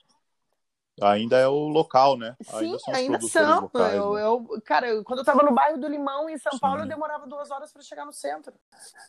[1.01, 2.35] Ainda é o local, né?
[2.41, 2.93] Sim, ainda são.
[2.93, 3.61] Ainda são.
[3.61, 4.23] Locais, eu, né?
[4.23, 6.59] eu, cara, quando eu estava no bairro do Limão, em São Sim.
[6.59, 8.53] Paulo, eu demorava duas horas para chegar no centro.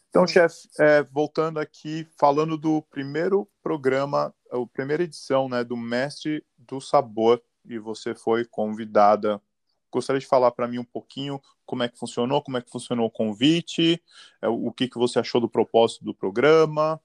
[0.09, 6.45] Então, chefe, é, voltando aqui, falando do primeiro programa, a primeira edição né, do Mestre
[6.59, 9.41] do Sabor, e você foi convidada.
[9.93, 13.07] Gostaria de falar para mim um pouquinho como é que funcionou, como é que funcionou
[13.07, 14.03] o convite,
[14.43, 17.01] é, o que, que você achou do propósito do programa.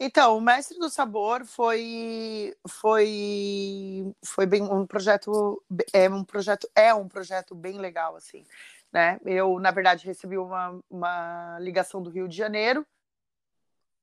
[0.00, 6.94] Então, o Mestre do Sabor foi foi foi bem um projeto é um projeto é
[6.94, 8.46] um projeto bem legal assim,
[8.92, 9.18] né?
[9.24, 12.86] Eu na verdade recebi uma, uma ligação do Rio de Janeiro.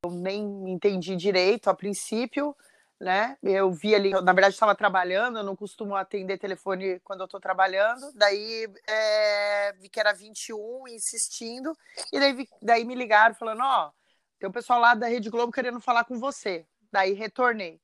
[0.03, 2.53] Eu nem entendi direito a princípio,
[2.99, 3.37] né?
[3.41, 7.25] Eu vi ali, eu, na verdade estava trabalhando, eu não costumo atender telefone quando eu
[7.25, 8.11] estou trabalhando.
[8.15, 11.75] Daí é, vi que era 21 insistindo
[12.11, 14.05] e daí, daí me ligaram falando, ó, oh,
[14.45, 16.67] tem o pessoal lá da Rede Globo querendo falar com você.
[16.91, 17.81] Daí retornei.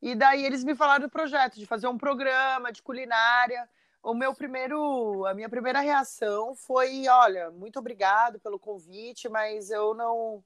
[0.00, 3.68] E daí eles me falaram do projeto, de fazer um programa de culinária.
[4.00, 9.92] O meu primeiro, a minha primeira reação foi, olha, muito obrigado pelo convite, mas eu
[9.94, 10.44] não,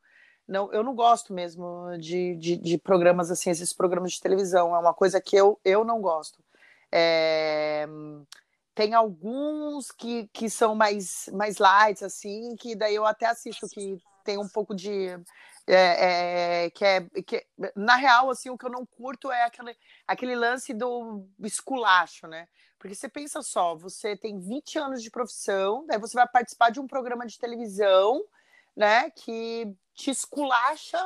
[0.49, 4.75] não eu não gosto mesmo de, de, de programas assim, esses programas de televisão.
[4.75, 6.43] É uma coisa que eu, eu não gosto.
[6.91, 7.87] É,
[8.75, 13.99] tem alguns que, que são mais, mais light, assim, que daí eu até assisto, que
[14.27, 15.09] tem um pouco de
[15.67, 19.77] é, é, que é que na real assim o que eu não curto é aquele,
[20.07, 22.49] aquele lance do esculacho, né?
[22.79, 26.79] Porque você pensa só, você tem 20 anos de profissão, daí você vai participar de
[26.79, 28.23] um programa de televisão,
[28.77, 30.99] né, que te esculacha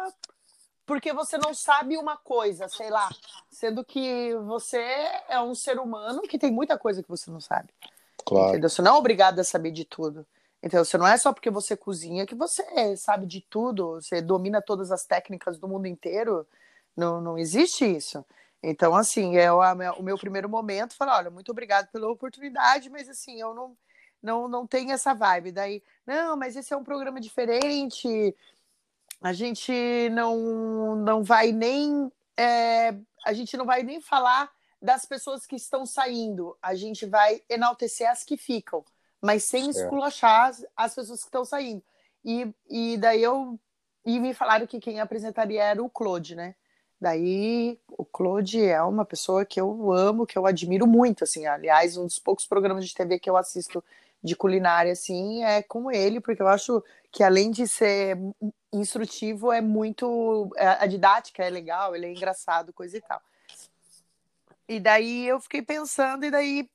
[0.85, 3.09] porque você não sabe uma coisa, sei lá,
[3.49, 4.83] sendo que você
[5.29, 7.73] é um ser humano que tem muita coisa que você não sabe.
[8.27, 8.49] Claro.
[8.49, 8.69] Entendeu?
[8.69, 10.27] Você não é obrigado a saber de tudo.
[10.63, 14.61] Então, você não é só porque você cozinha que você sabe de tudo, você domina
[14.61, 16.47] todas as técnicas do mundo inteiro.
[16.97, 18.25] Não, não existe isso.
[18.63, 19.61] Então, assim, é o,
[19.99, 23.77] o meu primeiro momento, falar, olha, muito obrigado pela oportunidade, mas assim, eu não,
[24.23, 25.53] não, não tenho essa vibe.
[25.53, 28.37] Daí, não, mas esse é um programa diferente,
[29.21, 29.73] a gente
[30.13, 32.11] não, não vai nem.
[32.37, 32.95] É,
[33.25, 34.51] a gente não vai nem falar
[34.81, 38.83] das pessoas que estão saindo, a gente vai enaltecer as que ficam,
[39.21, 39.85] mas sem certo.
[39.85, 41.83] esculachar as, as pessoas que estão saindo.
[42.25, 43.59] E, e daí eu
[44.05, 46.55] e me falaram que quem apresentaria era o Claude, né?
[47.01, 51.47] Daí o Claude é uma pessoa que eu amo, que eu admiro muito, assim.
[51.47, 53.83] Aliás, um dos poucos programas de TV que eu assisto
[54.23, 58.19] de culinária, assim, é com ele, porque eu acho que além de ser
[58.73, 60.51] instrutivo, é muito.
[60.57, 63.21] É, a didática é legal, ele é engraçado, coisa e tal.
[64.69, 66.71] E daí eu fiquei pensando, e daí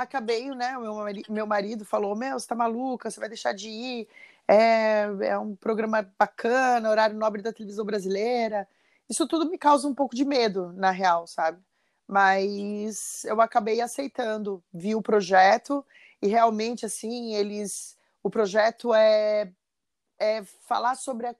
[0.00, 0.76] acabei, né?
[0.78, 0.94] Meu
[1.28, 4.08] meu marido falou: Meu, você tá maluca, você vai deixar de ir.
[4.48, 8.68] É, é um programa bacana, horário nobre da televisão brasileira.
[9.08, 11.62] Isso tudo me causa um pouco de medo, na real, sabe?
[12.06, 15.84] Mas eu acabei aceitando, vi o projeto
[16.20, 17.96] e realmente, assim, eles.
[18.22, 19.52] O projeto é,
[20.18, 21.34] é falar sobre a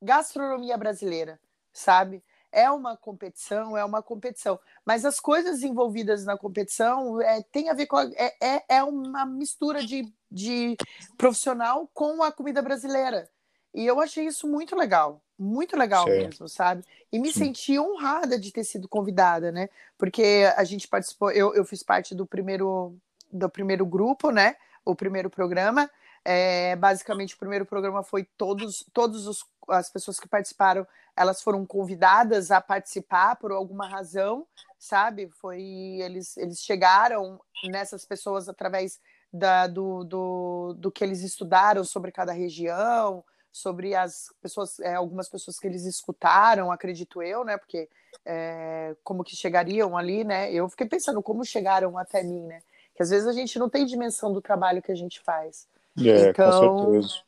[0.00, 1.40] gastronomia brasileira,
[1.72, 2.22] sabe?
[2.54, 4.58] É uma competição, é uma competição.
[4.86, 7.96] Mas as coisas envolvidas na competição é, tem a ver com.
[7.96, 10.76] A, é, é, é uma mistura de, de
[11.18, 13.28] profissional com a comida brasileira.
[13.74, 16.10] E eu achei isso muito legal, muito legal Sim.
[16.10, 16.84] mesmo, sabe?
[17.10, 19.68] E me senti honrada de ter sido convidada, né?
[19.98, 22.96] Porque a gente participou, eu, eu fiz parte do primeiro
[23.32, 24.54] do primeiro grupo, né?
[24.84, 25.90] O primeiro programa.
[26.24, 30.86] É, basicamente, o primeiro programa foi todos, todos os, as pessoas que participaram,
[31.16, 34.46] elas foram convidadas a participar por alguma razão,
[34.78, 35.28] sabe?
[35.40, 39.00] Foi eles, eles chegaram nessas pessoas através
[39.32, 45.28] da, do, do, do que eles estudaram sobre cada região, sobre as pessoas, é, algumas
[45.28, 47.56] pessoas que eles escutaram, acredito eu, né?
[47.56, 47.88] Porque
[48.24, 50.52] é, como que chegariam ali, né?
[50.52, 52.60] Eu fiquei pensando como chegaram até mim, né?
[52.94, 55.66] que às vezes a gente não tem dimensão do trabalho que a gente faz.
[55.98, 57.22] É, então, com certeza.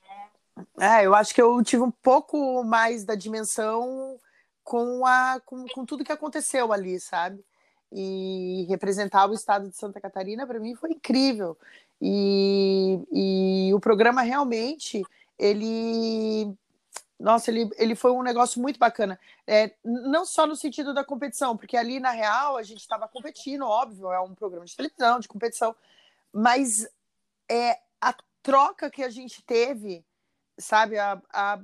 [0.78, 4.18] É, eu acho que eu tive um pouco mais da dimensão
[4.64, 7.44] com, a, com, com tudo que aconteceu ali, sabe?
[7.92, 11.57] E representar o estado de Santa Catarina para mim foi incrível.
[12.00, 15.02] E, e o programa realmente
[15.38, 16.57] ele
[17.18, 19.18] nossa, ele, ele foi um negócio muito bacana.
[19.46, 23.66] É, não só no sentido da competição, porque ali, na real, a gente estava competindo,
[23.66, 25.74] óbvio, é um programa de televisão, de competição,
[26.30, 26.86] mas
[27.48, 30.04] é, a troca que a gente teve,
[30.59, 31.61] sabe, a, a,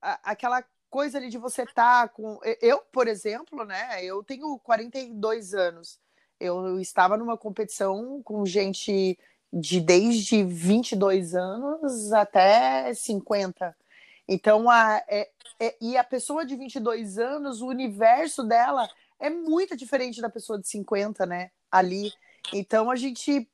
[0.00, 2.38] a aquela coisa ali de você estar tá com.
[2.60, 6.00] Eu, por exemplo, né, eu tenho 42 anos,
[6.40, 9.18] eu estava numa competição com gente
[9.52, 13.74] de desde 22 anos até 50
[14.28, 18.86] então, a, é, é, e a pessoa de 22 anos, o universo dela
[19.18, 21.50] é muito diferente da pessoa de 50, né?
[21.72, 22.12] Ali.
[22.52, 23.48] Então, a gente,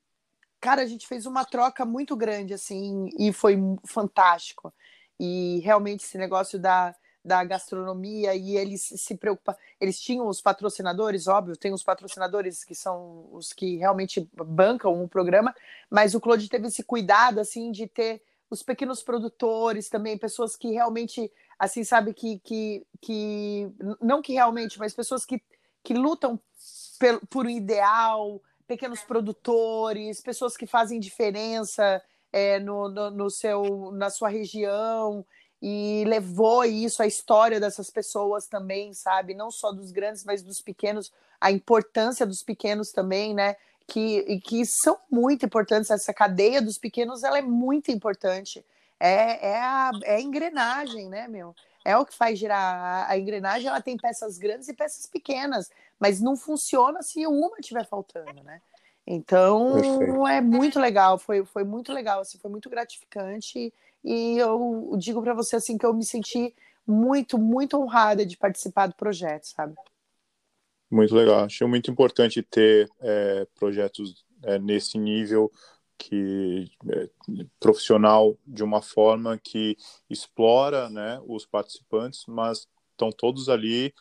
[0.65, 3.55] cara, a gente fez uma troca muito grande, assim, e foi
[3.85, 4.73] fantástico.
[5.19, 9.55] E realmente esse negócio da, da gastronomia e eles se preocupam.
[9.79, 15.07] Eles tinham os patrocinadores, óbvio, tem os patrocinadores que são os que realmente bancam o
[15.07, 15.53] programa,
[15.87, 20.71] mas o Claude teve esse cuidado assim de ter os pequenos produtores também, pessoas que
[20.71, 25.39] realmente, assim, sabe, que, que, que não que realmente, mas pessoas que,
[25.83, 26.39] que lutam
[26.99, 32.01] por, por um ideal, pequenos produtores, pessoas que fazem diferença
[32.31, 35.25] é, no, no, no, seu, na sua região
[35.61, 39.33] e levou isso, a história dessas pessoas também, sabe?
[39.33, 43.55] Não só dos grandes, mas dos pequenos, a importância dos pequenos também, né?
[43.87, 45.89] que, que são muito importantes.
[45.89, 48.65] Essa cadeia dos pequenos ela é muito importante.
[48.99, 51.55] É, é, a, é a engrenagem, né, meu?
[51.85, 53.09] É o que faz girar.
[53.09, 55.69] A, engrenagem ela tem peças grandes e peças pequenas,
[55.99, 58.59] mas não funciona se uma estiver faltando, né?
[59.05, 60.27] Então Perfeito.
[60.27, 63.71] é muito legal, foi, foi muito legal, assim, foi muito gratificante
[64.03, 66.55] e eu digo para você assim que eu me senti
[66.87, 69.75] muito, muito honrada de participar do projeto, sabe?
[70.89, 71.45] Muito legal.
[71.45, 75.51] Achei muito importante ter é, projetos é, nesse nível
[75.97, 77.09] que é,
[77.59, 79.77] profissional de uma forma que
[80.09, 83.93] explora né, os participantes, mas estão todos ali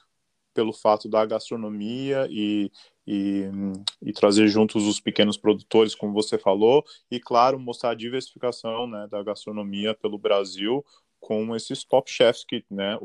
[0.53, 2.71] pelo fato da gastronomia e,
[3.07, 3.51] e,
[4.01, 9.09] e, trazer juntos os pequenos produtores, como você falou, e claro, mostrar a diversificação né,
[9.11, 10.85] da gastronomia pelo Brasil
[11.19, 12.99] com esses top chefs que, né,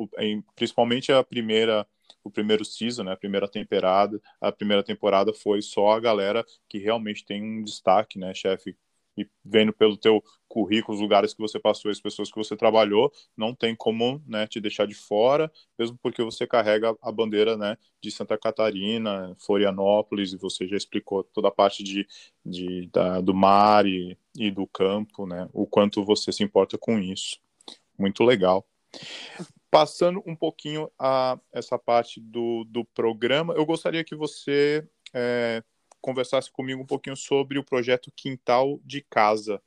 [0.56, 1.88] principalmente a primeira
[2.30, 6.78] o primeiro season, né, a primeira temporada, a primeira temporada foi só a galera que
[6.78, 8.76] realmente tem um destaque, né, chefe,
[9.18, 13.12] e vendo pelo teu currículo, os lugares que você passou, as pessoas que você trabalhou,
[13.36, 17.78] não tem como, né, te deixar de fora, mesmo porque você carrega a bandeira, né,
[18.02, 22.08] de Santa Catarina, Florianópolis, e você já explicou toda a parte de,
[22.46, 26.98] de da, do mar e, e do campo, né, o quanto você se importa com
[26.98, 27.38] isso.
[27.98, 28.66] Muito legal.
[29.72, 35.64] Passando um pouquinho a essa parte do, do programa, eu gostaria que você é,
[36.02, 39.62] conversasse comigo um pouquinho sobre o projeto Quintal de Casa,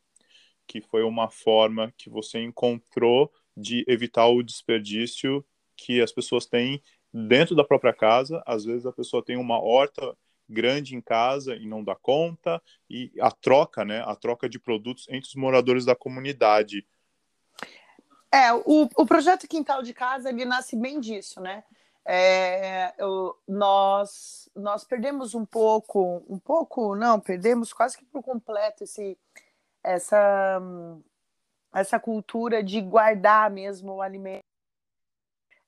[0.67, 5.45] que foi uma forma que você encontrou de evitar o desperdício
[5.77, 8.43] que as pessoas têm dentro da própria casa.
[8.47, 10.17] Às vezes a pessoa tem uma horta
[10.49, 15.07] grande em casa e não dá conta, e a troca, né, a troca de produtos
[15.09, 16.87] entre os moradores da comunidade.
[18.33, 21.63] É, o, o projeto Quintal de Casa, ele nasce bem disso, né?
[22.03, 28.85] É, eu, nós, nós perdemos um pouco, um pouco, não, perdemos quase que por completo
[28.85, 29.19] esse,
[29.85, 30.61] essa,
[31.75, 34.45] essa cultura de guardar mesmo o alimento,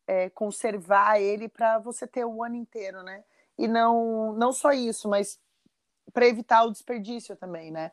[0.07, 3.23] é, conservar ele para você ter o ano inteiro, né?
[3.59, 5.39] E não, não só isso, mas
[6.15, 7.93] para evitar o desperdício também, né?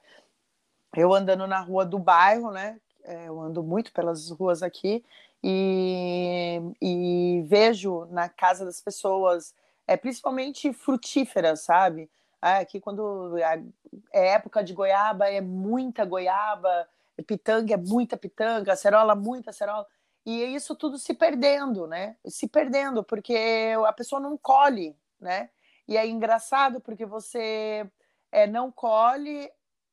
[0.95, 2.79] Eu andando na rua do bairro, né?
[3.03, 5.03] É, eu ando muito pelas ruas aqui
[5.43, 9.55] e, e vejo na casa das pessoas,
[9.87, 12.09] é, principalmente frutíferas, sabe?
[12.41, 16.87] Ah, aqui quando é época de goiaba, é muita goiaba,
[17.27, 19.85] pitanga é muita pitanga, acerola muita acerola.
[20.25, 22.15] E isso tudo se perdendo, né?
[22.27, 25.49] Se perdendo, porque a pessoa não colhe, né?
[25.87, 27.85] E é engraçado porque você
[28.31, 29.51] é, não colhe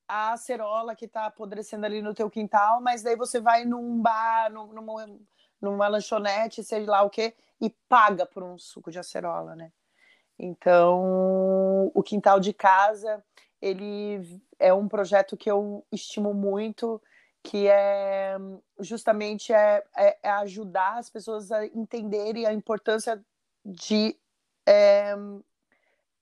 [0.09, 4.51] a acerola que está apodrecendo ali no teu quintal, mas daí você vai num bar,
[4.51, 5.07] num, numa,
[5.61, 9.71] numa lanchonete, seja lá o quê, e paga por um suco de acerola, né?
[10.39, 13.23] Então, o quintal de casa,
[13.61, 17.03] ele é um projeto que eu estimo muito,
[17.43, 18.37] que é
[18.79, 23.23] justamente é, é, é ajudar as pessoas a entenderem a importância
[23.65, 24.17] de
[24.67, 25.15] é,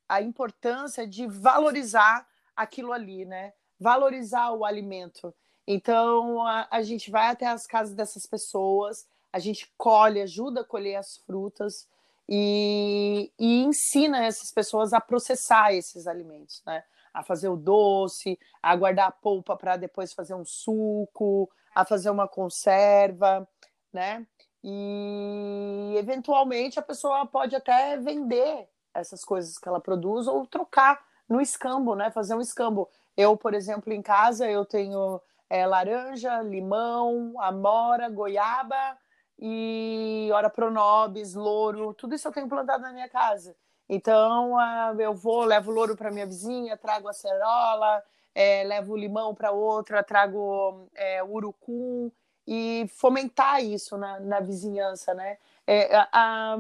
[0.09, 3.53] a importância de valorizar aquilo ali, né?
[3.79, 5.35] Valorizar o alimento.
[5.67, 10.65] Então, a, a gente vai até as casas dessas pessoas, a gente colhe, ajuda a
[10.65, 11.89] colher as frutas
[12.29, 16.83] e, e ensina essas pessoas a processar esses alimentos, né?
[17.13, 22.11] A fazer o doce, a guardar a polpa para depois fazer um suco, a fazer
[22.11, 23.49] uma conserva,
[23.93, 24.27] né?
[24.63, 31.41] E eventualmente a pessoa pode até vender essas coisas que ela produz ou trocar no
[31.41, 32.11] escambo, né?
[32.11, 32.89] Fazer um escambo.
[33.17, 38.99] Eu, por exemplo, em casa eu tenho é, laranja, limão, amora, goiaba
[39.39, 43.57] e ora pronobis, louro, tudo isso eu tenho plantado na minha casa.
[43.89, 48.03] Então uh, eu vou, levo louro para minha vizinha, trago acerola,
[48.35, 52.11] é, levo limão para outra, trago é, urucum
[52.47, 55.39] e fomentar isso na, na vizinhança, né?
[55.67, 56.57] É, a, a,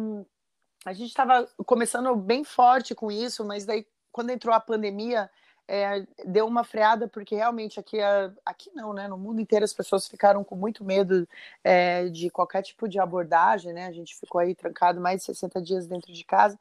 [0.84, 5.30] a gente estava começando bem forte com isso, mas daí quando entrou a pandemia
[5.68, 7.98] é, deu uma freada, porque realmente aqui,
[8.44, 9.08] aqui não, né?
[9.08, 11.28] No mundo inteiro as pessoas ficaram com muito medo
[11.64, 13.86] é, de qualquer tipo de abordagem, né?
[13.86, 16.58] A gente ficou aí trancado mais de 60 dias dentro de casa,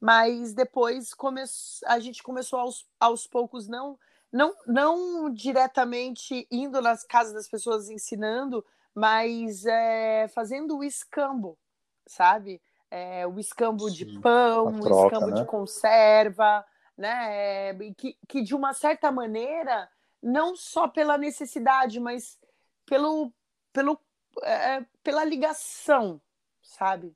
[0.00, 1.42] mas depois come...
[1.86, 3.98] a gente começou aos, aos poucos, não,
[4.32, 8.64] não, não diretamente indo nas casas das pessoas ensinando,
[8.94, 11.58] mas é, fazendo o escambo,
[12.06, 12.62] sabe?
[12.90, 15.42] É, o escambo Sim, de pão, troca, o escambo né?
[15.42, 16.64] de conserva,
[16.96, 17.74] né?
[17.96, 19.88] Que, que de uma certa maneira,
[20.22, 22.38] não só pela necessidade, mas
[22.84, 23.32] pelo,
[23.72, 24.00] pelo,
[24.42, 26.20] é, pela ligação,
[26.62, 27.14] sabe?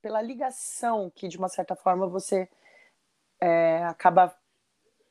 [0.00, 2.48] Pela ligação que de uma certa forma você
[3.40, 4.34] é, acaba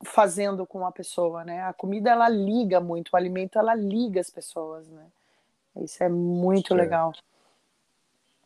[0.04, 1.62] fazendo com a pessoa, né?
[1.62, 5.06] A comida ela liga muito, o alimento ela liga as pessoas, né?
[5.76, 7.12] Isso é muito legal.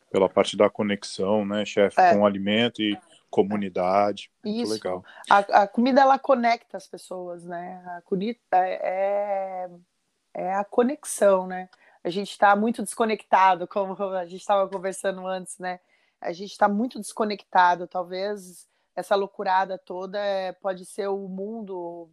[0.09, 2.13] Pela parte da conexão, né, chefe, é.
[2.13, 2.97] com o alimento e
[3.29, 4.31] comunidade.
[4.43, 5.03] Muito legal.
[5.29, 7.83] A, a, comida ela conecta as pessoas, né?
[7.97, 9.69] A comida é,
[10.33, 11.69] é a conexão, né?
[12.03, 15.79] A gente está muito desconectado, como a gente estava conversando antes, né?
[16.21, 17.87] A gente está muito desconectado.
[17.87, 22.09] Talvez essa loucurada toda é, pode ser o mundo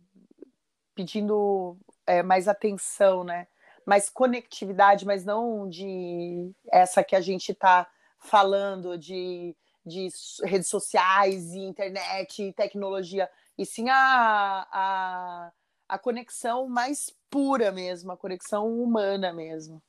[0.94, 1.76] pedindo
[2.06, 3.46] é, mais atenção, né?
[3.86, 7.86] Mais conectividade, mas não de essa que a gente está
[8.18, 9.54] falando de
[9.84, 10.08] de
[10.42, 15.52] redes sociais e internet e tecnologia, e sim a, a,
[15.88, 19.82] a conexão mais pura mesmo, a conexão humana mesmo.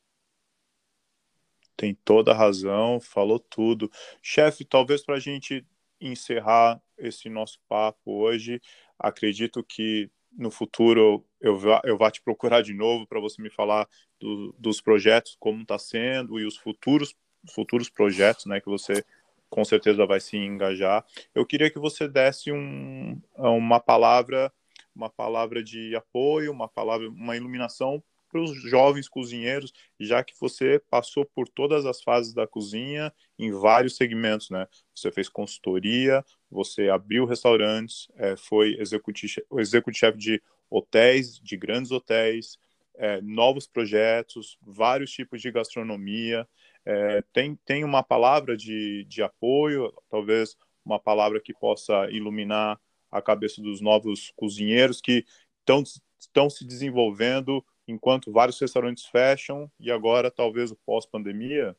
[1.77, 3.91] Tem toda a razão, falou tudo.
[4.21, 5.65] Chefe, talvez para a gente
[5.99, 8.61] encerrar esse nosso papo hoje,
[8.97, 13.49] acredito que no futuro eu vá, eu vá te procurar de novo para você me
[13.49, 13.87] falar
[14.19, 17.15] do, dos projetos, como está sendo e os futuros
[17.53, 19.05] futuros projetos né, que você
[19.49, 21.05] com certeza vai se engajar.
[21.33, 24.51] Eu queria que você desse um, uma palavra,
[24.95, 30.81] uma palavra de apoio, uma palavra, uma iluminação para os jovens cozinheiros, já que você
[30.89, 34.67] passou por todas as fases da cozinha em vários segmentos, né?
[34.93, 42.57] Você fez consultoria, você abriu restaurantes, é, foi executivo de hotéis, de grandes hotéis,
[42.97, 46.47] é, novos projetos, vários tipos de gastronomia.
[46.85, 50.55] É, tem, tem uma palavra de, de apoio, talvez
[50.85, 52.79] uma palavra que possa iluminar
[53.11, 55.25] a cabeça dos novos cozinheiros que
[55.59, 55.83] estão,
[56.19, 61.75] estão se desenvolvendo enquanto vários restaurantes fecham e agora talvez o pós-pandemia?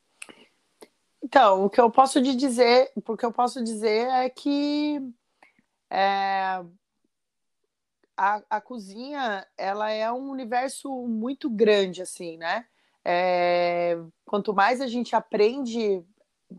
[1.23, 5.01] Então, o que eu posso te dizer, porque eu posso dizer é que
[5.91, 6.65] é,
[8.17, 12.67] a, a cozinha ela é um universo muito grande, assim, né?
[13.09, 16.05] É, quanto mais a gente aprende,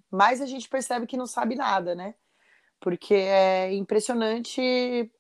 [0.10, 2.16] mais a gente percebe que não sabe nada, né?
[2.80, 5.12] Porque é impressionante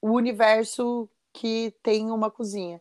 [0.00, 2.80] o universo que tem uma cozinha.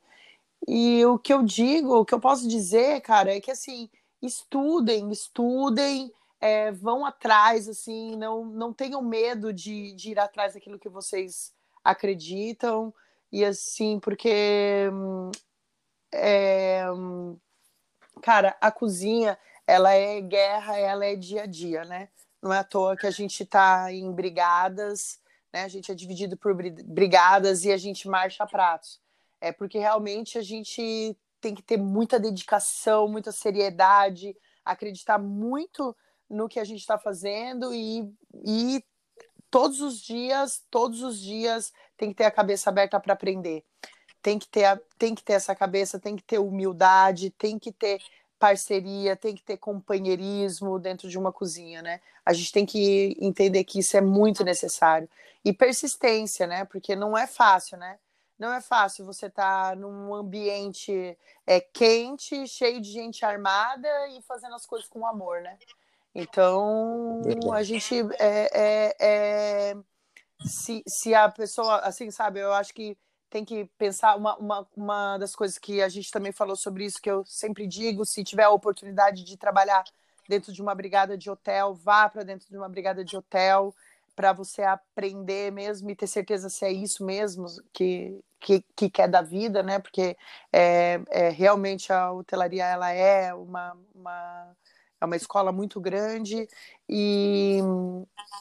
[0.65, 3.89] E o que eu digo, o que eu posso dizer, cara, é que assim,
[4.21, 10.79] estudem, estudem, é, vão atrás, assim, não, não tenham medo de, de ir atrás daquilo
[10.79, 11.53] que vocês
[11.83, 12.93] acreditam
[13.29, 14.89] e assim, porque
[16.13, 16.85] é,
[18.23, 19.37] cara, a cozinha
[19.67, 22.07] ela é guerra, ela é dia a dia, né?
[22.41, 25.19] Não é à toa que a gente está em brigadas,
[25.51, 25.63] né?
[25.63, 29.01] A gente é dividido por brigadas e a gente marcha pratos.
[29.41, 35.95] É porque realmente a gente tem que ter muita dedicação, muita seriedade, acreditar muito
[36.29, 38.09] no que a gente está fazendo e,
[38.45, 38.83] e
[39.51, 43.65] todos os dias, todos os dias tem que ter a cabeça aberta para aprender.
[44.23, 47.71] Tem que ter, a, tem que ter essa cabeça, tem que ter humildade, tem que
[47.71, 48.01] ter
[48.39, 52.01] parceria, tem que ter companheirismo dentro de uma cozinha, né?
[52.25, 55.09] A gente tem que entender que isso é muito necessário.
[55.45, 56.65] E persistência, né?
[56.65, 57.99] Porque não é fácil, né?
[58.39, 64.21] Não é fácil você estar tá num ambiente é, quente, cheio de gente armada e
[64.21, 65.57] fazendo as coisas com amor, né?
[66.15, 67.21] Então,
[67.53, 69.77] a gente é, é, é,
[70.45, 72.97] se, se a pessoa, assim, sabe, eu acho que
[73.33, 77.01] tem que pensar uma, uma, uma das coisas que a gente também falou sobre isso,
[77.01, 79.83] que eu sempre digo, se tiver a oportunidade de trabalhar
[80.29, 83.73] dentro de uma brigada de hotel, vá para dentro de uma brigada de hotel
[84.15, 89.07] para você aprender mesmo e ter certeza se é isso mesmo que, que, que quer
[89.07, 89.79] da vida, né?
[89.79, 90.15] Porque
[90.51, 94.55] é, é, realmente a hotelaria ela é uma, uma
[95.01, 96.47] é uma escola muito grande
[96.87, 97.59] e,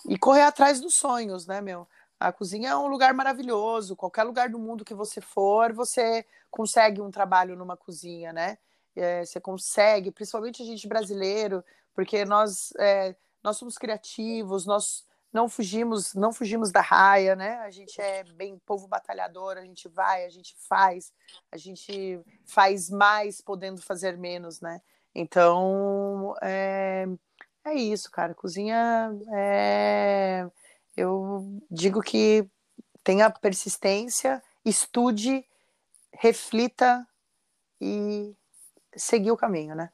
[0.06, 1.88] e correr atrás dos sonhos, né, meu?
[2.22, 3.96] A cozinha é um lugar maravilhoso.
[3.96, 8.58] Qualquer lugar do mundo que você for, você consegue um trabalho numa cozinha, né?
[8.94, 15.48] É, você consegue, principalmente a gente brasileiro, porque nós é, nós somos criativos, nós não
[15.48, 17.56] fugimos, não fugimos da raia, né?
[17.60, 21.12] A gente é bem povo batalhador, a gente vai, a gente faz,
[21.50, 24.80] a gente faz mais podendo fazer menos, né?
[25.14, 27.06] Então, é,
[27.64, 28.34] é isso, cara.
[28.34, 30.46] Cozinha é.
[30.96, 32.46] Eu digo que
[33.02, 35.44] tenha persistência, estude,
[36.14, 37.06] reflita
[37.80, 38.34] e
[38.96, 39.90] seguir o caminho, né?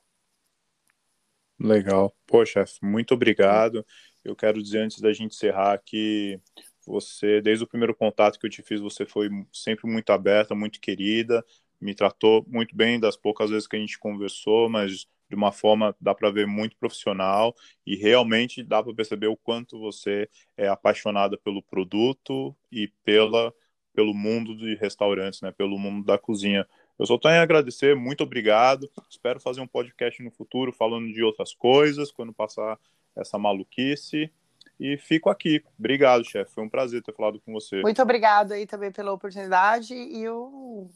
[1.59, 2.15] Legal.
[2.47, 3.85] Chefe, muito obrigado.
[4.25, 6.41] Eu quero dizer antes da gente encerrar que
[6.87, 10.81] você, desde o primeiro contato que eu te fiz, você foi sempre muito aberta, muito
[10.81, 11.45] querida
[11.81, 15.95] me tratou muito bem das poucas vezes que a gente conversou, mas de uma forma
[16.01, 17.55] dá para ver muito profissional
[17.87, 23.53] e realmente dá para perceber o quanto você é apaixonada pelo produto e pela
[23.95, 26.65] pelo mundo de restaurantes, né, pelo mundo da cozinha.
[26.97, 28.89] Eu só tenho a agradecer, muito obrigado.
[29.11, 32.79] Espero fazer um podcast no futuro falando de outras coisas quando passar
[33.17, 34.31] essa maluquice.
[34.79, 35.65] E fico aqui.
[35.77, 36.55] Obrigado, chefe.
[36.55, 37.83] Foi um prazer ter falado com você.
[37.83, 40.89] Muito obrigado aí também pela oportunidade e eu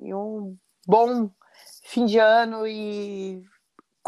[0.00, 0.56] e um
[0.86, 1.30] bom
[1.84, 3.42] fim de ano e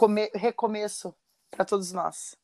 [0.00, 0.30] come...
[0.34, 1.14] recomeço
[1.50, 2.34] para todos nós.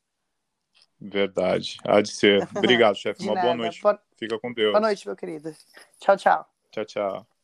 [0.99, 1.77] Verdade.
[1.83, 2.47] Há de ser.
[2.55, 3.23] Obrigado, chefe.
[3.23, 3.47] Uma nada.
[3.47, 3.81] boa noite.
[3.81, 3.99] Boa...
[4.15, 4.71] Fica com Deus.
[4.71, 5.55] Boa noite, meu querido.
[5.99, 6.47] Tchau, tchau.
[6.71, 7.36] Tchau, tchau.